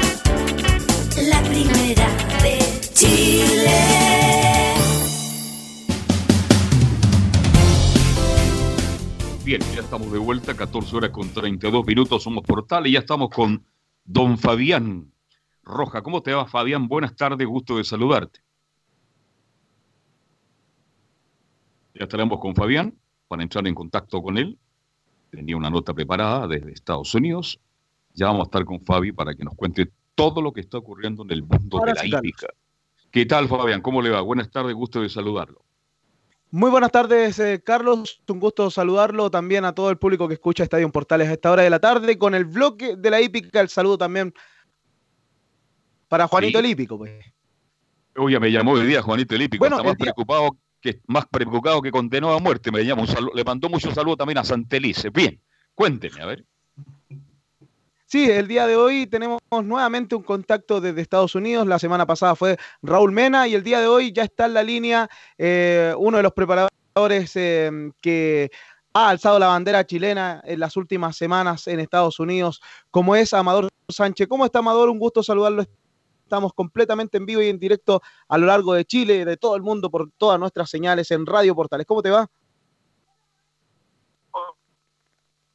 [1.28, 2.08] la primera
[2.44, 2.58] de
[2.94, 3.74] Chile.
[9.44, 13.30] Bien, ya estamos de vuelta, 14 horas con 32 minutos, somos Portales y ya estamos
[13.30, 13.64] con
[14.04, 15.12] don Fabián
[15.64, 16.02] Roja.
[16.02, 16.86] ¿Cómo te va, Fabián?
[16.86, 18.43] Buenas tardes, gusto de saludarte.
[21.94, 22.92] Ya estaremos con Fabián
[23.28, 24.58] para entrar en contacto con él.
[25.30, 27.60] Tenía una nota preparada desde Estados Unidos.
[28.14, 31.22] Ya vamos a estar con Fabi para que nos cuente todo lo que está ocurriendo
[31.22, 32.48] en el mundo Ahora de la hípica.
[33.10, 33.80] ¿Qué tal, Fabián?
[33.80, 34.20] ¿Cómo le va?
[34.20, 35.62] Buenas tardes, gusto de saludarlo.
[36.50, 38.20] Muy buenas tardes, eh, Carlos.
[38.28, 41.62] Un gusto saludarlo también a todo el público que escucha Estadio Portales a esta hora
[41.62, 42.18] de la tarde.
[42.18, 44.32] Con el bloque de la hípica, el saludo también
[46.08, 46.64] para Juanito Sí.
[46.64, 46.98] el hípico.
[46.98, 47.24] Pues.
[48.16, 51.24] Oye, me llamó hoy día Juanito Elípico, Bueno, está más el día- preocupado que más
[51.26, 52.70] preocupado que condenado a muerte.
[52.70, 55.08] Me llama un saludo, le mandó mucho saludo también a Santelice.
[55.08, 55.40] Bien,
[55.74, 56.44] cuénteme, a ver.
[58.04, 61.66] Sí, el día de hoy tenemos nuevamente un contacto desde Estados Unidos.
[61.66, 64.62] La semana pasada fue Raúl Mena y el día de hoy ya está en la
[64.62, 65.08] línea
[65.38, 68.50] eh, uno de los preparadores eh, que
[68.92, 72.60] ha alzado la bandera chilena en las últimas semanas en Estados Unidos,
[72.90, 74.28] como es Amador Sánchez.
[74.28, 74.90] ¿Cómo está Amador?
[74.90, 75.64] Un gusto saludarlo.
[76.24, 79.62] Estamos completamente en vivo y en directo a lo largo de Chile, de todo el
[79.62, 81.86] mundo, por todas nuestras señales en Radio Portales.
[81.86, 82.26] ¿Cómo te va?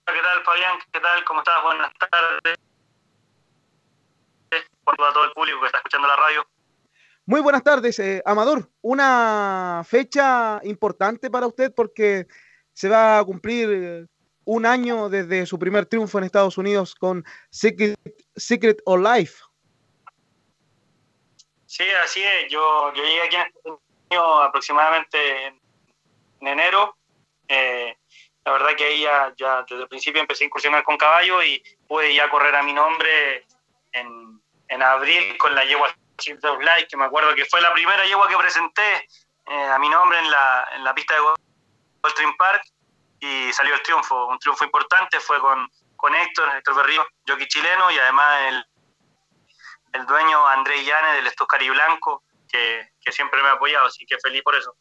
[0.05, 0.79] ¿Qué tal, Fabián?
[0.91, 1.23] ¿Qué tal?
[1.25, 1.63] ¿Cómo estás?
[1.63, 2.57] Buenas tardes.
[4.85, 6.47] Saludo a todo el público que está escuchando la radio.
[7.25, 8.69] Muy buenas tardes, eh, Amador.
[8.81, 12.27] Una fecha importante para usted porque
[12.73, 14.07] se va a cumplir eh,
[14.45, 17.99] un año desde su primer triunfo en Estados Unidos con Secret,
[18.35, 19.43] Secret of Life.
[21.69, 22.51] Sí, así es.
[22.51, 23.37] Yo, yo llegué aquí
[24.17, 25.61] aproximadamente en,
[26.41, 26.97] en enero.
[27.47, 27.95] Eh,
[28.43, 31.63] la verdad que ahí ya, ya desde el principio empecé a incursionar con caballo y
[31.87, 33.45] pude ya correr a mi nombre
[33.91, 37.71] en, en abril con la yegua Secret of Life, que me acuerdo que fue la
[37.71, 39.07] primera yegua que presenté
[39.45, 41.19] eh, a mi nombre en la, en la pista de
[42.01, 42.63] Goldstream Park
[43.19, 47.91] y salió el triunfo, un triunfo importante, fue con, con Héctor, Héctor Berrío, jockey chileno
[47.91, 48.65] y además el,
[49.93, 54.43] el dueño Andrés Llanes del Estoscari Blanco, que, siempre me ha apoyado, así que feliz
[54.43, 54.75] por eso.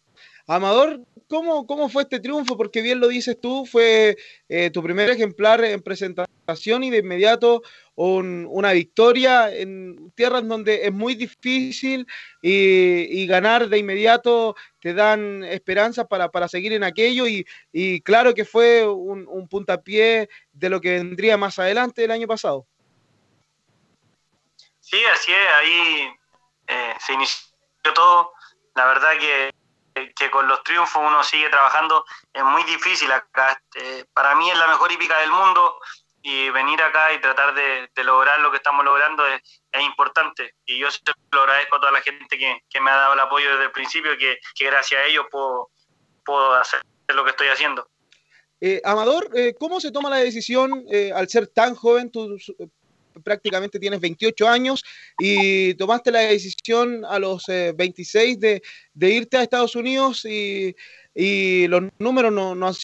[0.46, 2.58] Amador, ¿cómo, ¿cómo fue este triunfo?
[2.58, 4.16] Porque bien lo dices tú, fue
[4.50, 7.62] eh, tu primer ejemplar en presentación y de inmediato
[7.94, 12.06] un- una victoria en tierras donde es muy difícil
[12.42, 18.44] y, ganar de inmediato te dan esperanzas para, seguir en aquello y, y claro que
[18.44, 22.66] fue un, un puntapié de lo que vendría más adelante el año pasado.
[24.90, 26.16] Sí, así es, ahí
[26.66, 27.44] eh, se inició
[27.94, 28.32] todo.
[28.74, 29.52] La verdad que,
[30.16, 33.60] que con los triunfos uno sigue trabajando, es muy difícil acá.
[33.74, 35.78] Eh, para mí es la mejor hípica del mundo
[36.22, 40.54] y venir acá y tratar de, lograr lo que estamos logrando es, es importante.
[40.64, 41.00] Y yo se
[41.32, 43.72] lo agradezco a toda la gente que, que me ha dado el apoyo desde el
[43.72, 45.68] principio, que, que gracias a ellos puedo,
[46.24, 47.86] puedo hacer lo que estoy haciendo.
[48.60, 52.10] Eh, Amador, eh, ¿cómo se toma la decisión eh, al ser tan joven?
[53.22, 54.84] Prácticamente tienes 28 años
[55.18, 58.62] y tomaste la decisión a los eh, 26 de,
[59.00, 60.74] irte a Estados Unidos y,
[61.68, 62.74] los números no, han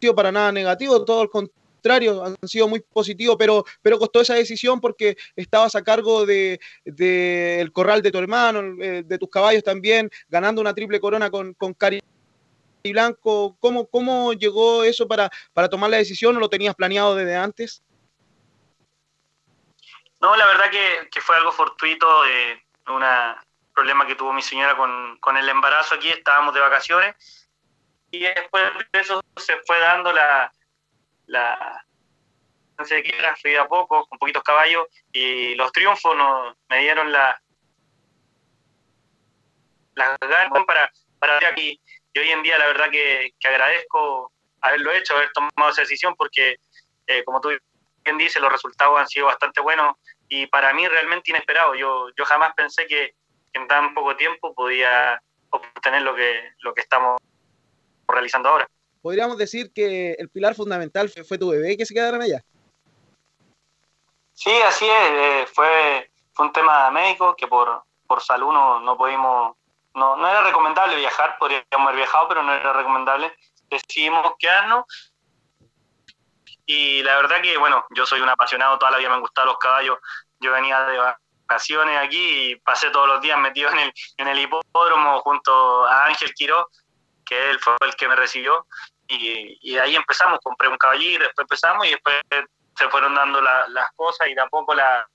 [0.00, 4.34] sido para nada negativos, todo el contrario, han sido muy positivos, pero, pero costó esa
[4.34, 9.28] decisión porque estabas a cargo de, de el corral de tu hermano, eh, de tus
[9.28, 12.00] caballos también, ganando una triple corona con, con Cari
[12.92, 17.36] Blanco, ¿cómo, cómo llegó eso para, para tomar la decisión o lo tenías planeado desde
[17.36, 17.82] antes?
[20.26, 23.04] No, la verdad que, fue algo fortuito, eh, un
[23.72, 27.48] problema que tuvo mi señora con, el embarazo aquí, estábamos de vacaciones
[28.10, 30.52] y después de eso se fue dando la,
[31.26, 31.86] la
[32.76, 37.12] no sé qué fui a poco, con poquitos caballos y los triunfos nos, me dieron
[37.12, 37.40] la
[39.94, 40.90] las ganas para,
[41.20, 41.80] para aquí.
[42.14, 46.16] Y hoy en día la verdad que, que agradezco haberlo hecho, haber tomado esa decisión
[46.16, 46.56] porque,
[47.06, 47.50] eh, como tú
[48.06, 49.96] bien dices, los resultados han sido bastante buenos
[50.28, 51.74] y para mí realmente inesperado.
[51.74, 53.14] Yo, yo jamás pensé que,
[53.52, 55.20] en tan poco tiempo podía
[55.50, 57.20] obtener lo que, lo que estamos
[58.06, 58.68] realizando ahora.
[59.00, 62.42] Podríamos decir que el pilar fundamental fue, fue tu bebé que se quedaran allá.
[64.34, 65.10] Sí, así es.
[65.10, 69.56] eh, fue, fue un tema médico que por, por salud no, no pudimos,
[69.94, 73.32] no, no era recomendable viajar, podríamos haber viajado, pero no era recomendable.
[73.70, 74.84] Decidimos quedarnos
[76.66, 79.46] y la verdad que, bueno, yo soy un apasionado, toda la vida me han gustado
[79.46, 79.98] los caballos.
[80.40, 84.38] Yo venía de vacaciones aquí y pasé todos los días metido en el, en el
[84.40, 86.68] hipódromo junto a Ángel Quiró
[87.24, 88.66] que él fue el que me recibió.
[89.08, 92.16] Y, y ahí empezamos, compré un caballito, después empezamos y después
[92.76, 95.08] se fueron dando la- las cosas y tampoco la,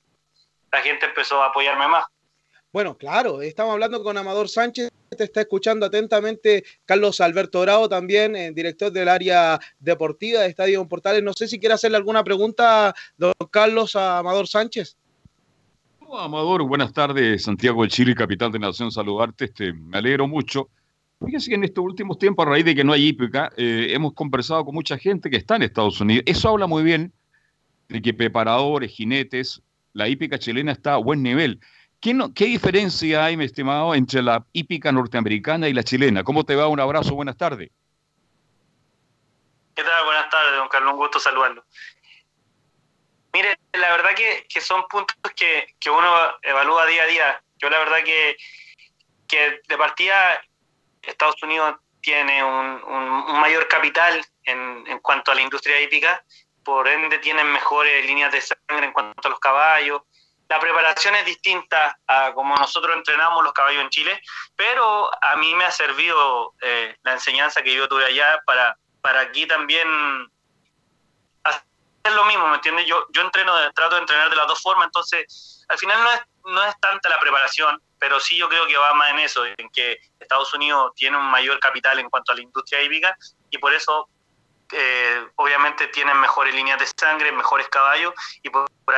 [0.71, 2.05] la gente empezó a apoyarme más.
[2.73, 8.33] Bueno, claro, estamos hablando con Amador Sánchez, te está escuchando atentamente Carlos Alberto Bravo, también
[8.33, 11.21] eh, director del área deportiva de Estadio Portales.
[11.21, 14.95] No sé si quiere hacerle alguna pregunta, don Carlos a Amador Sánchez.
[16.17, 17.43] Amador, buenas tardes.
[17.43, 19.45] Santiago del Chile, capital de Nación, saludarte.
[19.45, 20.69] Este, me alegro mucho.
[21.25, 24.13] Fíjese que en estos últimos tiempos, a raíz de que no hay hípica, eh, hemos
[24.13, 26.23] conversado con mucha gente que está en Estados Unidos.
[26.25, 27.11] Eso habla muy bien
[27.89, 29.61] de que preparadores, jinetes,
[29.91, 31.59] la hípica chilena está a buen nivel.
[32.01, 36.23] ¿Qué, no- ¿Qué diferencia hay, mi estimado, entre la hípica norteamericana y la chilena?
[36.23, 36.67] ¿Cómo te va?
[36.67, 37.69] Un abrazo, buenas tardes.
[39.75, 40.05] ¿Qué tal?
[40.05, 41.63] Buenas tardes, don Carlos, un gusto saludarlo.
[43.33, 46.11] Mire, la verdad que, son puntos que, uno
[46.41, 47.43] evalúa día a día.
[47.57, 48.35] Yo la verdad que,
[49.27, 50.41] que de partida
[51.03, 52.81] Estados Unidos tiene un,
[53.39, 56.23] mayor capital en cuanto a la industria hípica,
[56.63, 60.01] por ende tienen mejores líneas de sangre en cuanto a los caballos.
[60.51, 64.21] La preparación es distinta a como nosotros entrenamos los caballos en Chile,
[64.57, 69.21] pero a mí me ha servido eh, la enseñanza que yo tuve allá para, para
[69.21, 69.87] aquí también
[71.45, 71.63] hacer
[72.13, 72.85] lo mismo, ¿me entiendes?
[72.85, 76.21] Yo, yo entreno, trato de entrenar de las dos formas, entonces al final no es,
[76.43, 79.69] no es tanta la preparación, pero sí yo creo que va más en eso, en
[79.69, 83.17] que Estados Unidos tiene un mayor capital en cuanto a la industria hípica
[83.51, 84.09] y por eso
[84.73, 88.13] eh, obviamente tienen mejores líneas de sangre, mejores caballos
[88.43, 88.95] y por, por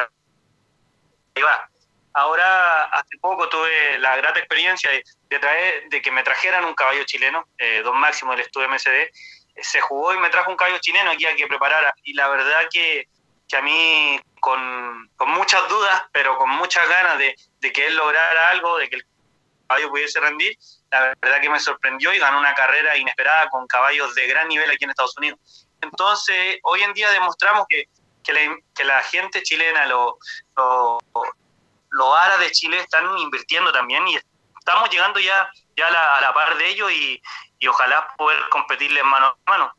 [1.35, 1.69] ahí va.
[2.15, 6.76] Ahora, hace poco tuve la grata experiencia de, de traer, de que me trajeran un
[6.76, 9.10] caballo chileno, eh, Don Máximo del Estudio MSD,
[9.61, 11.93] se jugó y me trajo un caballo chileno aquí a que preparara.
[12.03, 13.07] Y la verdad que,
[13.47, 17.95] que a mí, con, con muchas dudas, pero con muchas ganas de, de que él
[17.95, 19.05] lograra algo, de que el
[19.68, 20.55] caballo pudiese rendir,
[20.91, 24.69] la verdad que me sorprendió y ganó una carrera inesperada con caballos de gran nivel
[24.69, 25.68] aquí en Estados Unidos.
[25.81, 27.88] Entonces, hoy en día demostramos que,
[28.24, 30.18] que, la, que la gente chilena, lo-
[30.58, 31.00] lo-
[31.91, 34.18] los aras de Chile están invirtiendo también y
[34.58, 37.22] estamos llegando ya, ya a, la, a la par de ellos y,
[37.60, 39.76] y ojalá poder competirles mano a mano.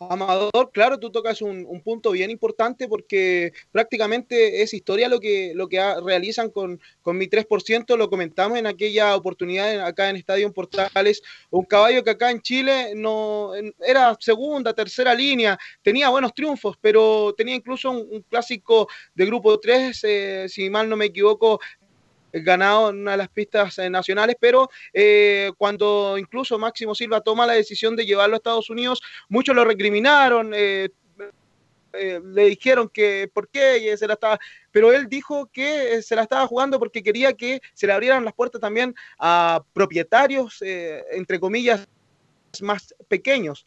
[0.00, 5.52] Amador, claro, tú tocas un, un punto bien importante porque prácticamente es historia lo que,
[5.56, 10.52] lo que realizan con, con mi 3%, lo comentamos en aquella oportunidad acá en Estadio
[10.52, 11.20] Portales,
[11.50, 13.50] un caballo que acá en Chile no
[13.80, 19.58] era segunda, tercera línea, tenía buenos triunfos, pero tenía incluso un, un clásico de grupo
[19.58, 21.58] 3, eh, si mal no me equivoco,
[22.32, 27.46] ganado en una de las pistas eh, nacionales, pero eh, cuando incluso Máximo Silva toma
[27.46, 30.90] la decisión de llevarlo a Estados Unidos, muchos lo recriminaron, eh,
[31.94, 34.38] eh, le dijeron que por qué se la estaba,
[34.70, 38.34] pero él dijo que se la estaba jugando porque quería que se le abrieran las
[38.34, 41.88] puertas también a propietarios, entre comillas,
[42.60, 43.66] más pequeños.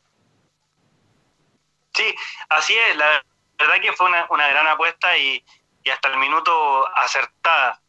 [1.94, 2.16] Sí,
[2.50, 3.24] así es, la
[3.58, 5.44] verdad que fue una, gran apuesta y
[5.92, 7.81] hasta el minuto acertada,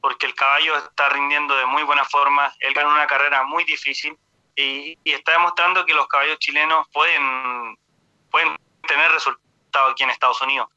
[0.00, 4.16] porque el caballo está rindiendo de muy buena forma, él ganó una carrera muy difícil
[4.54, 7.76] y, y está demostrando que los caballos chilenos pueden,
[8.30, 8.56] pueden
[8.86, 10.68] tener resultados aquí en Estados Unidos,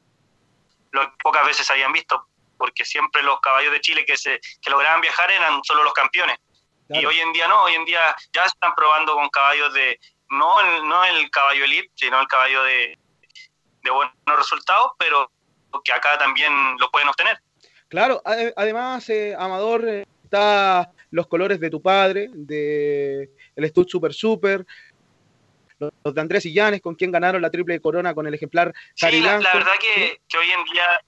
[0.91, 2.27] lo que pocas veces habían visto,
[2.57, 6.37] porque siempre los caballos de Chile que, se, que lograban viajar eran solo los campeones.
[6.89, 9.97] Y hoy en día no, hoy en día ya están probando con caballos de,
[10.29, 12.99] no el, no el caballo elite, sino el caballo de,
[13.81, 15.31] de buenos resultados, pero
[15.85, 17.39] que acá también lo pueden obtener.
[17.91, 23.85] Claro, ade- además, eh, Amador, eh, está los colores de tu padre, de el Stud
[23.85, 24.65] Super Super,
[25.77, 29.19] los, los de Andrés Illanes, con quien ganaron la triple corona con el ejemplar Sí,
[29.19, 31.01] la, verdad que, que hoy en día,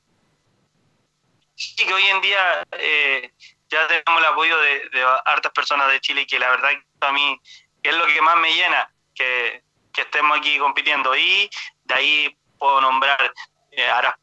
[1.56, 3.32] sí, que hoy en día eh,
[3.70, 7.08] ya tenemos el apoyo de, de hartas personas de Chile y que la verdad que
[7.08, 7.40] a mí
[7.82, 11.16] es lo que más me llena, que, que estemos aquí compitiendo.
[11.16, 11.50] Y
[11.86, 13.32] de ahí puedo nombrar
[13.72, 14.16] eh, Aras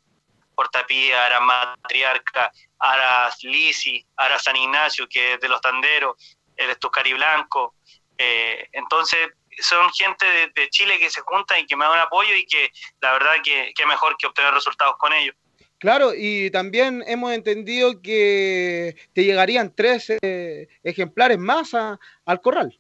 [0.60, 6.14] Portapía, Aras Matriarca, Aras Lisi, Aras San Ignacio, que es de los tanderos,
[6.54, 7.76] el Estucari Blanco.
[8.18, 9.30] Eh, entonces,
[9.60, 12.70] son gente de, de Chile que se juntan y que me dan apoyo y que
[13.00, 15.34] la verdad que, que mejor que obtener resultados con ellos.
[15.78, 22.78] Claro, y también hemos entendido que te llegarían tres eh, ejemplares más a- al corral.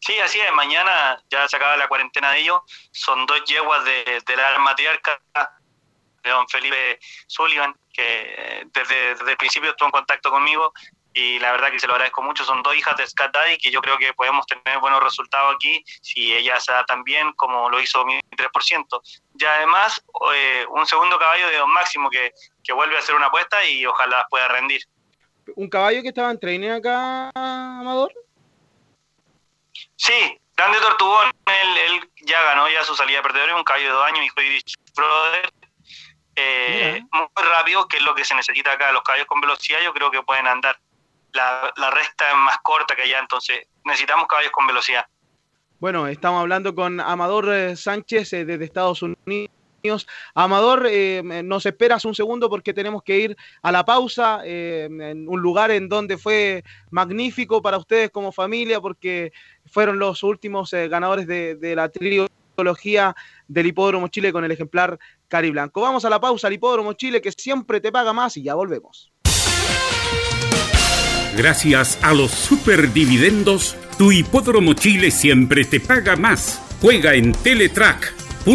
[0.00, 0.52] Sí, así es.
[0.52, 2.60] Mañana ya se acaba la cuarentena de ellos.
[2.90, 5.20] Son dos yeguas de, la matriarca
[6.22, 10.72] de don Felipe Sullivan, que eh, desde, desde el principio estuvo en contacto conmigo
[11.12, 12.44] y la verdad que se lo agradezco mucho.
[12.44, 15.82] Son dos hijas de Scat Daddy que yo creo que podemos tener buenos resultados aquí
[16.00, 19.00] si ella se da tan bien como lo hizo mi 3%.
[19.38, 20.02] Y además,
[20.34, 22.32] eh, un segundo caballo de don Máximo que,
[22.62, 24.82] que vuelve a hacer una apuesta y ojalá pueda rendir.
[25.56, 28.12] un caballo que estaba en training acá, Amador.
[29.96, 34.06] Sí, Grande Tortugón, él, él ya ganó ya su salida perdedora, un caballo de dos
[34.06, 35.50] años, hijo de Irish Brother.
[36.36, 38.92] Eh, muy rápido, que es lo que se necesita acá.
[38.92, 40.78] Los caballos con velocidad yo creo que pueden andar.
[41.32, 45.06] La, la recta es más corta que allá, entonces necesitamos caballos con velocidad.
[45.78, 49.50] Bueno, estamos hablando con Amador eh, Sánchez eh, desde Estados Unidos.
[50.34, 55.28] Amador, eh, nos esperas un segundo porque tenemos que ir a la pausa eh, en
[55.28, 59.32] un lugar en donde fue magnífico para ustedes como familia porque
[59.66, 63.14] fueron los últimos eh, ganadores de, de la trilogía
[63.48, 65.80] del Hipódromo Chile con el ejemplar Cari Blanco.
[65.80, 69.12] Vamos a la pausa al Hipódromo Chile que siempre te paga más y ya volvemos.
[71.36, 76.60] Gracias a los superdividendos, tu hipódromo Chile siempre te paga más.
[76.82, 78.50] Juega en Teletrack.cl.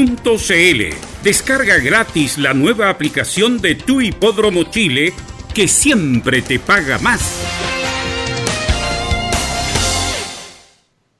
[1.23, 5.13] Descarga gratis la nueva aplicación de tu hipódromo Chile
[5.53, 7.84] que siempre te paga más.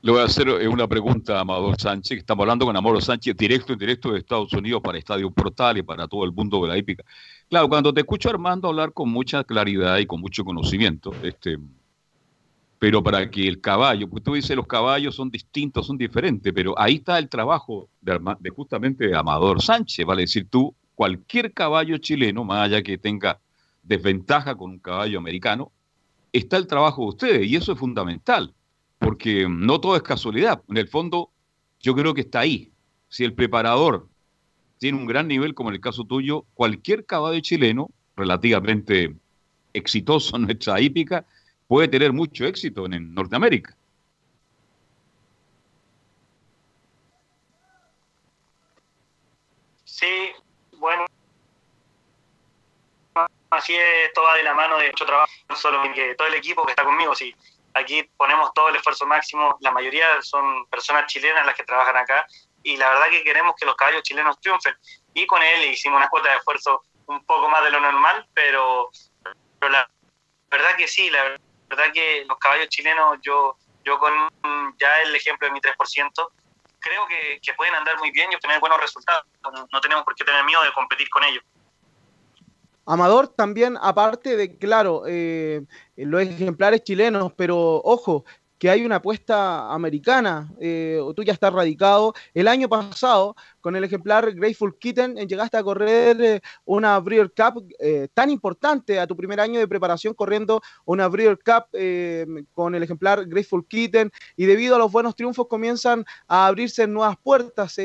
[0.05, 2.19] Le voy a hacer eh, una pregunta a Amador Sánchez.
[2.19, 5.81] Estamos hablando con Amaro Sánchez, directo en directo de Estados Unidos para Estadio Portal y
[5.81, 7.03] para todo el mundo de la hípica.
[7.49, 11.57] Claro, cuando te escucho Armando hablar con mucha claridad y con mucho conocimiento, este,
[12.77, 16.77] pero para que el caballo, pues tú dices los caballos son distintos, son diferentes, pero
[16.77, 22.43] ahí está el trabajo de justamente de Amador Sánchez, vale decir tú, cualquier caballo chileno,
[22.43, 23.39] más allá que tenga
[23.81, 25.71] desventaja con un caballo americano,
[26.31, 28.53] está el trabajo de ustedes y eso es fundamental,
[29.05, 31.29] porque no todo es casualidad, en el fondo
[31.79, 32.71] yo creo que está ahí.
[33.07, 34.09] Si el preparador
[34.79, 39.15] tiene un gran nivel, como en el caso tuyo, cualquier caballo chileno, relativamente
[39.73, 41.23] exitoso en nuestra hípica,
[41.67, 43.77] puede tener mucho éxito en, Norteamérica.
[49.83, 50.31] Sí,
[50.79, 51.05] bueno.
[53.51, 56.65] Así es, todo va de la mano de mucho trabajo, solo que todo el equipo
[56.65, 57.35] que está conmigo, sí.
[57.75, 62.25] Aquí ponemos todo el esfuerzo máximo, la mayoría son personas chilenas las que trabajan acá
[62.63, 64.73] y la verdad que queremos que los caballos chilenos triunfen.
[65.13, 68.89] Y con él hicimos una cuota de esfuerzo un poco más de lo normal, pero,
[69.59, 69.89] pero la
[70.49, 71.37] verdad que sí, la
[71.69, 74.13] verdad que los caballos chilenos, yo, yo con
[74.79, 76.29] ya el ejemplo de mi 3%,
[76.79, 79.25] creo que, que pueden andar muy bien y obtener buenos resultados.
[79.71, 81.43] No, tenemos por qué tener miedo de competir con ellos.
[82.85, 85.63] Amador también, aparte de, claro, eh,
[85.95, 88.25] los ejemplares chilenos, pero ojo,
[88.57, 92.13] que hay una apuesta americana, eh, tú ya estás radicado.
[92.33, 97.33] El año pasado, con el ejemplar Grateful Kitten, eh, llegaste a correr eh, una Brewer
[97.35, 101.65] Cup eh, tan importante a tu primer año de preparación, corriendo una Brewer Cup
[102.53, 107.17] con el ejemplar Grateful Kitten, y debido a los buenos triunfos comienzan a abrirse nuevas
[107.21, 107.77] puertas.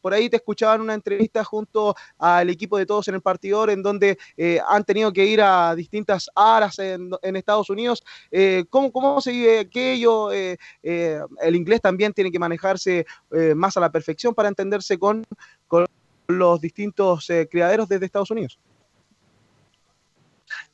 [0.00, 3.70] Por ahí te escuchaba en una entrevista junto al equipo de todos en el partidor,
[3.70, 8.04] en donde eh, han tenido que ir a distintas aras en, Estados Unidos.
[8.30, 10.32] Eh, ¿cómo, ¿Cómo se vive aquello?
[10.32, 13.06] Eh, el inglés también tiene que manejarse
[13.54, 15.24] más a la perfección para entenderse con,
[16.28, 18.58] los distintos criaderos desde Estados Unidos.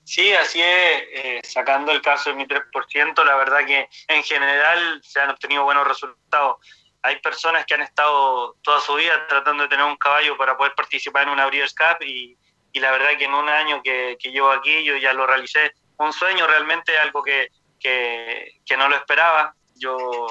[0.04, 5.18] Sí, así es, sacando el caso de mi 3%, la verdad que en general se
[5.18, 6.58] han obtenido buenos resultados.
[7.06, 10.74] Hay personas que han estado toda su vida tratando de tener un caballo para poder
[10.74, 12.36] participar en una Breeders' Cup y,
[12.74, 15.72] la verdad que en un año que, llevo aquí yo ya lo realicé.
[15.98, 19.54] Un sueño realmente, algo que, que, no lo esperaba.
[19.76, 20.26] Yo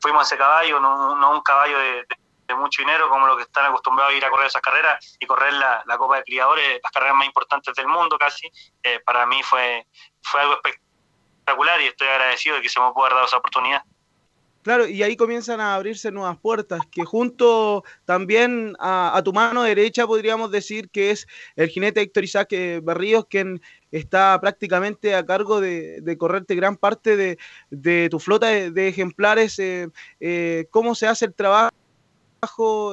[0.00, 2.04] fuimos a ese caballo, no, no un caballo de,
[2.56, 5.52] mucho dinero como los que están acostumbrados a ir a correr esas carreras y correr
[5.52, 8.50] la, la Copa de Criadores, las carreras más importantes del mundo casi.
[8.82, 9.86] Eh, para mí fue,
[10.20, 13.84] fue algo espectacular y estoy agradecido de que se me pueda dado esa oportunidad.
[14.68, 20.06] Claro, y ahí comienzan a abrirse nuevas puertas, que junto también a, tu mano derecha
[20.06, 21.26] podríamos decir que es
[21.56, 27.16] el jinete Héctor Isaac eh, Berríos, quien está prácticamente a cargo de, correrte gran parte
[27.70, 29.58] de, tu flota de, de ejemplares.
[29.58, 29.88] eh,
[30.20, 31.70] eh, ¿Cómo se hace el trabajo?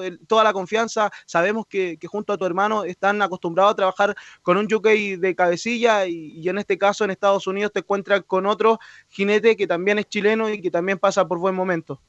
[0.03, 4.57] El- toda la confianza, sabemos que, junto a tu hermano están acostumbrados a trabajar con
[4.57, 8.45] un jockey de cabecilla y, y en este caso en Estados Unidos te encuentras con
[8.45, 11.99] otro jinete que también es chileno y que también pasa por buen momento.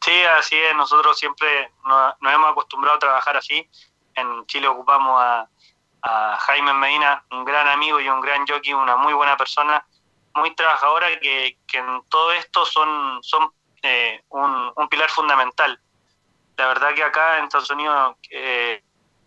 [0.00, 0.74] Sí, así es.
[0.76, 3.68] Nosotros siempre nos, nos hemos acostumbrado a trabajar así.
[4.14, 5.48] En Chile ocupamos a,
[6.02, 9.84] a Jaime Medina, un gran amigo y un gran jockey, una muy buena persona,
[10.34, 13.52] muy trabajadora, que, que en todo esto son, son
[13.82, 15.80] eh, un, un pilar fundamental.
[16.56, 18.82] La verdad que acá en Estados Unidos eh,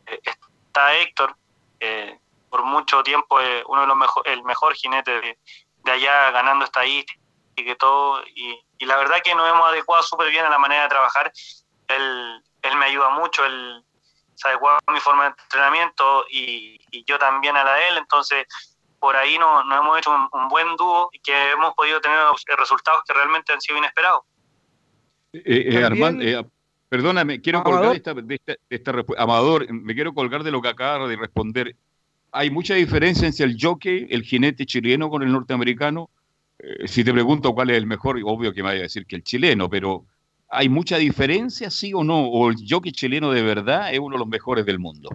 [0.06, 1.36] está Héctor,
[1.80, 2.20] eh,
[2.50, 5.38] por mucho tiempo uno de los mejor, el mejor jinete
[5.84, 7.24] de, allá ganando estadísticas
[7.56, 10.60] y que todo y, y la verdad que nos hemos adecuado súper bien a la
[10.60, 11.32] manera de trabajar
[11.88, 13.84] él, él me ayuda mucho él
[14.36, 17.98] se adecuaba a mi forma de entrenamiento y, y yo también a la de él,
[17.98, 18.46] entonces
[19.02, 22.20] por ahí nos no hemos hecho un, buen dúo y que hemos podido tener
[22.58, 24.22] resultados que realmente han sido inesperados.
[25.34, 26.44] Eh, eh, Armand, eh,
[26.90, 27.80] perdóname, quiero Amador.
[27.80, 31.16] colgar esta, de esta, de esta Amador, me quiero colgar de lo que acaba de
[31.16, 31.76] responder.
[32.34, 36.10] ¿Hay mucha diferencia entre el jockey, el jinete chileno con el norteamericano?
[36.60, 39.16] Eh, si te pregunto cuál es el mejor, obvio que me vaya a decir que
[39.16, 40.06] el chileno, pero
[40.50, 42.28] ¿hay mucha diferencia, sí o no?
[42.28, 45.10] ¿O el jockey chileno de verdad es uno de los mejores del mundo?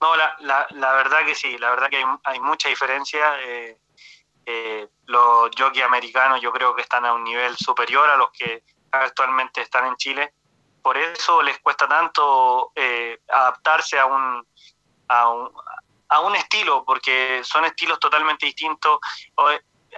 [0.00, 3.20] No, la, la, la verdad que sí, la verdad que hay, hay mucha diferencia.
[3.46, 3.76] eh,
[4.46, 8.64] eh, los jockeys americanos yo creo que están a un nivel superior a los que
[8.90, 10.34] actualmente están en Chile.
[10.82, 14.46] Por eso les cuesta tanto eh, adaptarse a un,
[15.08, 15.52] a, un,
[16.08, 18.98] a un estilo, porque son estilos totalmente distintos.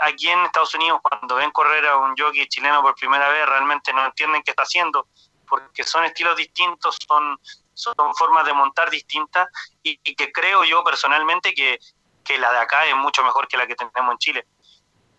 [0.01, 3.93] Aquí en Estados Unidos, cuando ven correr a un jockey chileno por primera vez, realmente
[3.93, 5.09] no entienden qué está haciendo,
[5.49, 7.39] porque son estilos distintos, son,
[7.73, 9.49] son formas de montar distintas
[9.83, 11.79] y, y que creo yo personalmente que,
[12.25, 14.47] que la de acá es mucho mejor que la que tenemos en Chile.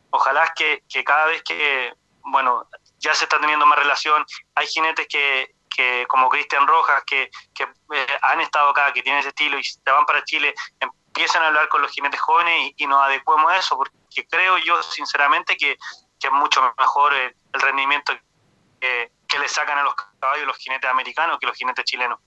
[0.10, 2.68] Ojalá que, que cada vez que, bueno,
[3.00, 4.26] ya se está teniendo más relación,
[4.56, 7.64] hay jinetes que, que como Cristian Rojas, que, que
[7.94, 11.48] eh, han estado acá, que tienen ese estilo y se van para Chile, empiezan a
[11.48, 15.58] hablar con los jinetes jóvenes y, y nos adecuemos a eso, porque creo yo sinceramente
[15.58, 15.78] que,
[16.20, 18.14] que es mucho mejor el, el rendimiento
[18.80, 22.20] que, que le sacan a los caballos los jinetes americanos que los jinetes chilenos.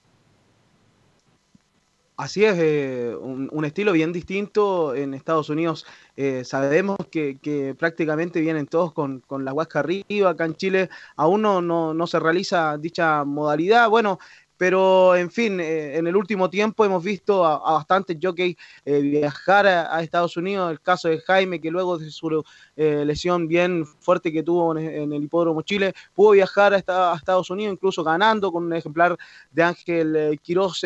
[2.19, 5.87] Así es, eh, un, estilo bien distinto en Estados Unidos.
[6.17, 10.31] eh, sabemos que, que prácticamente vienen todos con, con la huasca arriba.
[10.31, 13.89] Acá en Chile aún no, no, no se realiza dicha modalidad.
[13.89, 14.19] Bueno,
[14.59, 19.01] pero en fin, eh, en el último tiempo hemos visto a, a bastantes jockeys eh,
[19.01, 20.71] viajar a, Estados Unidos.
[20.71, 22.45] El caso de Jaime, que luego de su
[22.77, 27.17] eh, lesión bien fuerte que tuvo en, el hipódromo Chile, pudo viajar a, esta- a
[27.17, 29.17] Estados Unidos, incluso ganando con un ejemplar
[29.53, 30.83] de Ángel eh, Quiroz.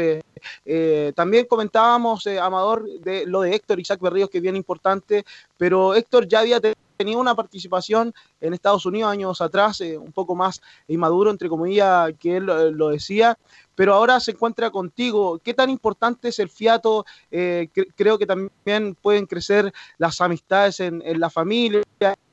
[1.15, 5.24] también comentábamos, Amador, de lo de Héctor Isaac Berríos, que es bien importante,
[5.57, 10.35] pero Héctor ya había te- tenido una participación en Estados Unidos años atrás, un poco
[10.35, 13.36] más inmaduro, entre comillas, que él lo decía,
[13.74, 15.39] pero ahora se encuentra contigo.
[15.43, 17.05] ¿Qué tan importante es el fiato?
[17.31, 21.82] Eh, cre- creo que también pueden crecer las amistades en, la familia,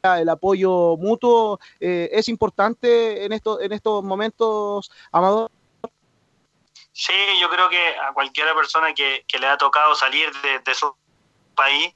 [0.03, 1.59] el apoyo mutuo.
[1.79, 5.51] eh, ¿Es importante en, esto, en estos momentos, Amador?
[6.91, 10.93] Sí, yo creo que a cualquier persona que, le ha tocado salir de, de su
[11.55, 11.93] país,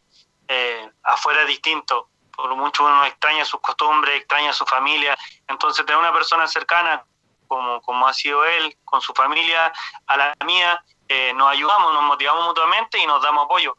[0.48, 2.10] eh, afuera es distinto.
[2.36, 5.18] Por mucho uno extraña sus costumbres, extraña su familia.
[5.48, 7.06] Entonces, tener una persona cercana,
[7.48, 9.72] como, como ha sido él, con su familia,
[10.07, 13.78] a la mía, eh, nos ayudamos, nos motivamos mutuamente y nos damos apoyo.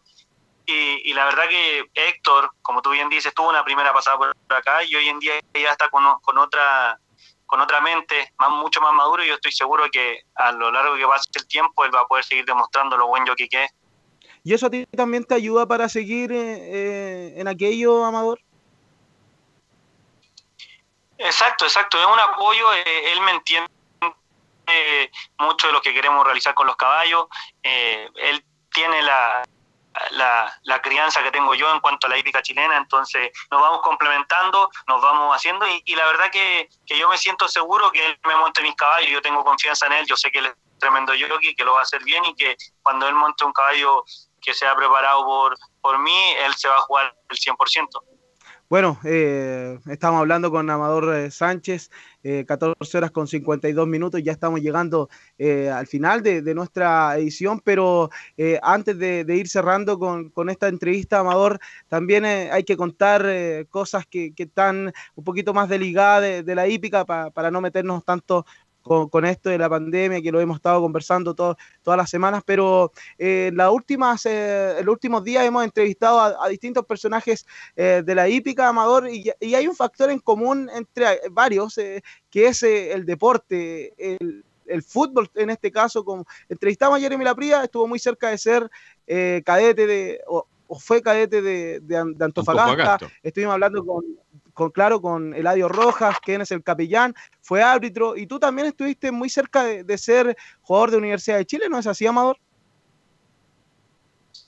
[0.67, 4.35] Y, y la verdad que Héctor, como tú bien dices, tuvo una primera pasada por
[4.49, 6.99] acá y hoy en día ya está con, con otra
[7.47, 10.97] con otra mente, más, mucho más maduro, y yo estoy seguro que a lo largo
[10.97, 13.71] que pase el tiempo él va a poder seguir demostrando lo buen jockey que es.
[14.43, 18.41] ¿Y eso a ti también te ayuda para seguir eh, eh, en aquello, Amador?
[21.19, 23.71] Exacto, exacto, es un apoyo, eh, él me entiende
[25.39, 27.27] mucho de lo que queremos realizar con los caballos,
[27.63, 29.45] eh, él tiene la,
[30.13, 33.81] la, la crianza que tengo yo en cuanto a la hípica chilena, entonces nos vamos
[33.83, 38.05] complementando, nos vamos haciendo y, y la verdad que, que yo me siento seguro que
[38.05, 40.55] él me monte mis caballos, yo tengo confianza en él, yo sé que él es
[40.79, 44.05] tremendo jockey, que lo va a hacer bien y que cuando él monte un caballo
[44.43, 47.89] que sea preparado por, por mí, él se va a jugar el 100%.
[48.75, 51.93] Bueno, eh, estamos hablando con Amador eh, Sánchez,
[52.25, 57.61] eh, 14 horas con 52 minutos, ya estamos llegando eh, al final de, nuestra edición,
[57.63, 63.25] pero eh, antes de, ir cerrando con, esta entrevista, Amador, también eh, hay que contar
[63.69, 68.45] cosas que, están un poquito más delicadas de, la hípica pa- para no meternos tanto
[68.85, 72.43] con, con esto de la pandemia, que lo hemos estado conversando todo- todas las semanas,
[72.47, 77.45] pero eh, últimas, eh, los últimos días hemos entrevistado a, a distintos personajes
[77.75, 82.03] eh, de la hípica, Amador, y, y hay un factor en común entre varios, eh,
[82.31, 86.05] que es eh, el deporte, el, el fútbol en este caso.
[86.05, 88.71] Como entrevistamos a Jeremy Lapría, estuvo muy cerca de ser
[89.07, 90.21] eh, cadete de...
[90.27, 92.73] O, o fue cadete de, de An- de Antofagasta.
[92.73, 93.09] Antofagasta.
[93.23, 94.03] Estuvimos hablando con,
[94.55, 99.11] con, claro, con Eladio Rojas, quien es el capellán, fue árbitro, y tú también estuviste
[99.11, 102.39] muy cerca de, ser jugador de Universidad de Chile, ¿no es así, Amador?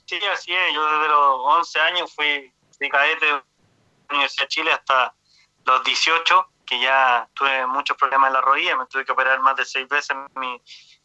[0.05, 0.73] Sí, así es.
[0.73, 3.41] Yo desde los 11 años fui, fui cadete de
[4.09, 5.13] Universidad de Chile hasta
[5.65, 9.55] los 18, que ya tuve muchos problemas en la rodilla, me tuve que operar más
[9.55, 10.61] de seis veces mi,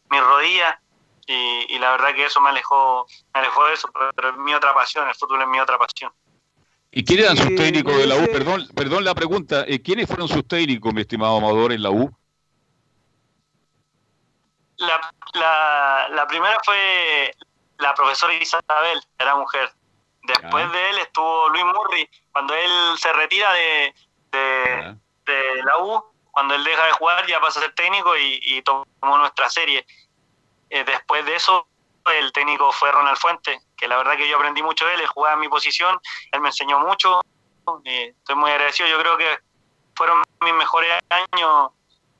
[0.09, 0.79] mi rodilla
[1.25, 4.53] y, la verdad que eso me alejó, me alejó de eso, pero, pero es mi
[4.53, 6.11] otra pasión, el fútbol es mi otra pasión.
[6.95, 8.19] ¿Y quiénes eran sus técnicos de la U?
[8.19, 9.65] ese- Perdón, perdón la pregunta.
[9.67, 12.15] eh, ¿Quiénes fueron sus técnicos, mi estimado Amador, en la U?
[14.77, 14.99] La,
[15.33, 17.33] la, la primera fue
[17.77, 19.71] la profesora Isabel, era mujer.
[20.23, 23.93] Después de él estuvo Luis Murri, cuando él se retira de,
[24.31, 24.95] de,
[25.25, 28.61] de la U, cuando él deja de jugar ya pasa a ser técnico y, y
[28.61, 29.85] tomó nuestra serie.
[30.69, 31.67] Eh, después de eso,
[32.19, 35.07] el técnico fue Ronald Fuente, que la verdad que yo aprendí mucho de él, él
[35.07, 35.99] jugaba en mi posición,
[36.31, 37.19] él me enseñó mucho,
[37.83, 39.25] eh, estoy muy agradecido, yo creo que
[39.93, 41.71] fueron mis mejores años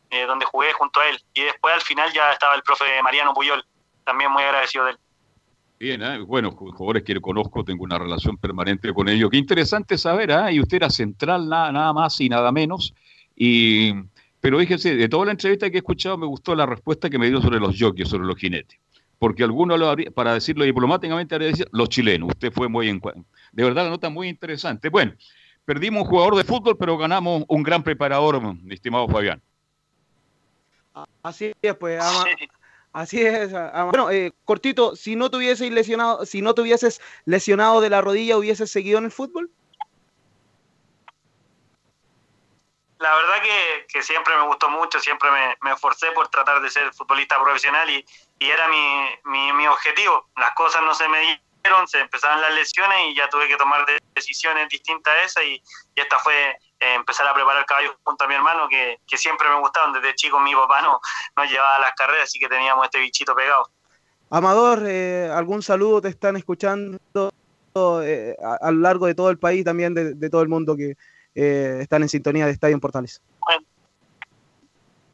[0.09, 1.17] eh, donde jugué junto a él.
[1.33, 3.63] Y después al final ya estaba el profe Mariano Puyol,
[4.03, 4.97] también muy agradecido de él.
[5.79, 6.19] Bien, ¿eh?
[6.19, 9.29] bueno, jugadores que conozco, tengo una relación permanente con ellos.
[9.29, 10.51] Qué interesante saber, ¿ah?
[10.51, 12.93] Y usted era central, nada, nada más y nada menos.
[13.37, 13.93] Y,
[14.41, 17.29] pero fíjese, de toda la entrevista que he escuchado, me gustó la respuesta que me
[17.29, 18.82] dio sobre los jockeys, sobre los jinetes.
[19.23, 22.31] Porque algunos, lo habría, para decirlo diplomáticamente, habría decir los chilenos.
[22.31, 22.99] Usted fue muy en
[23.53, 24.89] De verdad, la nota muy interesante.
[24.89, 25.13] Bueno,
[25.63, 29.41] perdimos un jugador de fútbol, pero ganamos un gran preparador, mi estimado Fabián.
[31.23, 32.25] Así es, pues, ama,
[32.91, 33.53] así es.
[33.53, 33.91] ama.
[33.91, 38.69] Bueno, eh, cortito, si no tuvieses lesionado, si no tuvieses lesionado de la rodilla, hubieses
[38.71, 39.49] seguido en el fútbol.
[42.99, 46.69] La verdad que, que siempre me gustó mucho, siempre me, me, esforcé por tratar de
[46.69, 48.05] ser futbolista profesional y,
[48.43, 50.29] y era mi, mi, mi, objetivo.
[50.35, 53.85] Las cosas no se me dieron, se empezaron las lesiones y ya tuve que tomar
[54.13, 55.63] decisiones distintas a esas y,
[55.95, 59.47] y esta fue eh, empezar a preparar caballos junto a mi hermano, que, que siempre
[59.47, 59.93] me gustaban.
[59.93, 60.99] Desde chico mi papá no,
[61.37, 63.69] nos llevaba las carreras, así que teníamos este bichito pegado.
[64.29, 66.99] Amador, eh, ¿algún saludo te están escuchando
[68.03, 70.75] eh, a, a, lo largo de todo el país, también de, de todo el mundo
[70.75, 70.97] que
[71.35, 73.21] eh, están en sintonía de Estadio en Portales?
[73.45, 73.63] Bueno,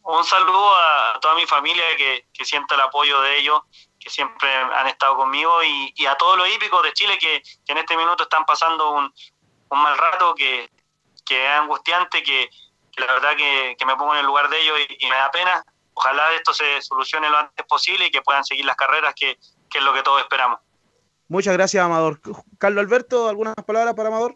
[0.04, 3.62] un saludo a toda mi familia que, que sienta el apoyo de ellos,
[4.00, 7.98] que siempre han estado conmigo, y, a todos los hípicos de Chile que, en este
[7.98, 9.14] minuto están pasando un,
[9.72, 10.70] mal rato, que,
[11.30, 12.50] es angustiante, que,
[12.98, 15.64] la verdad que, me pongo en el lugar de ellos y, me da pena.
[15.94, 19.84] Ojalá esto se solucione lo antes posible y que puedan seguir las carreras, que es
[19.84, 20.60] lo que todos esperamos.
[21.28, 22.20] Muchas gracias, Amador.
[22.58, 24.36] Carlos Alberto, ¿algunas palabras para Amador?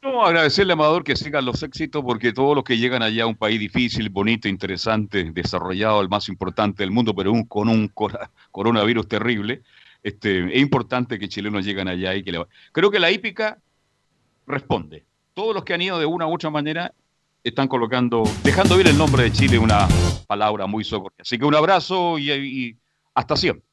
[0.00, 3.26] No, agradecerle a Amador que sigan los éxitos porque todos los que llegan allá a
[3.26, 7.92] un país difícil, bonito, interesante, desarrollado, el más importante del mundo, pero un, con un
[8.52, 9.62] coronavirus terrible,
[10.02, 12.46] este, es importante que chilenos lleguen allá y que le...
[12.70, 13.58] Creo que la hípica
[14.46, 15.04] responde.
[15.34, 16.92] Todos los que han ido de una u otra manera
[17.42, 19.88] están colocando, dejando ver el nombre de Chile una
[20.28, 21.22] palabra muy socorrida.
[21.22, 22.76] Así que un abrazo y, y
[23.14, 23.64] hasta siempre.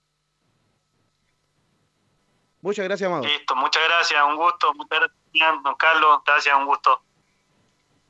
[2.62, 3.30] Muchas gracias, Amador.
[3.30, 4.74] Listo, muchas gracias, un gusto.
[4.74, 5.25] Muchas gracias,
[5.64, 6.22] don Carlos.
[6.26, 7.02] Gracias, un gusto.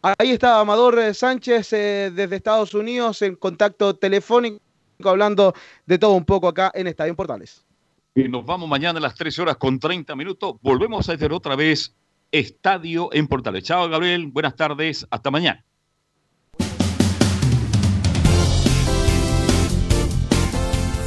[0.01, 4.61] Ahí está Amador Sánchez eh, desde Estados Unidos en contacto telefónico
[5.03, 5.53] hablando
[5.85, 7.65] de todo un poco acá en Estadio Portales.
[8.13, 10.55] Y nos vamos mañana a las 13 horas con 30 minutos.
[10.61, 11.95] Volvemos a hacer otra vez
[12.31, 13.63] Estadio en Portales.
[13.63, 14.27] Chao, Gabriel.
[14.27, 15.05] Buenas tardes.
[15.09, 15.63] Hasta mañana.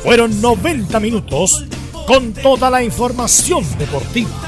[0.03, 1.67] Fueron 90 minutos
[2.07, 4.48] con toda la información deportiva.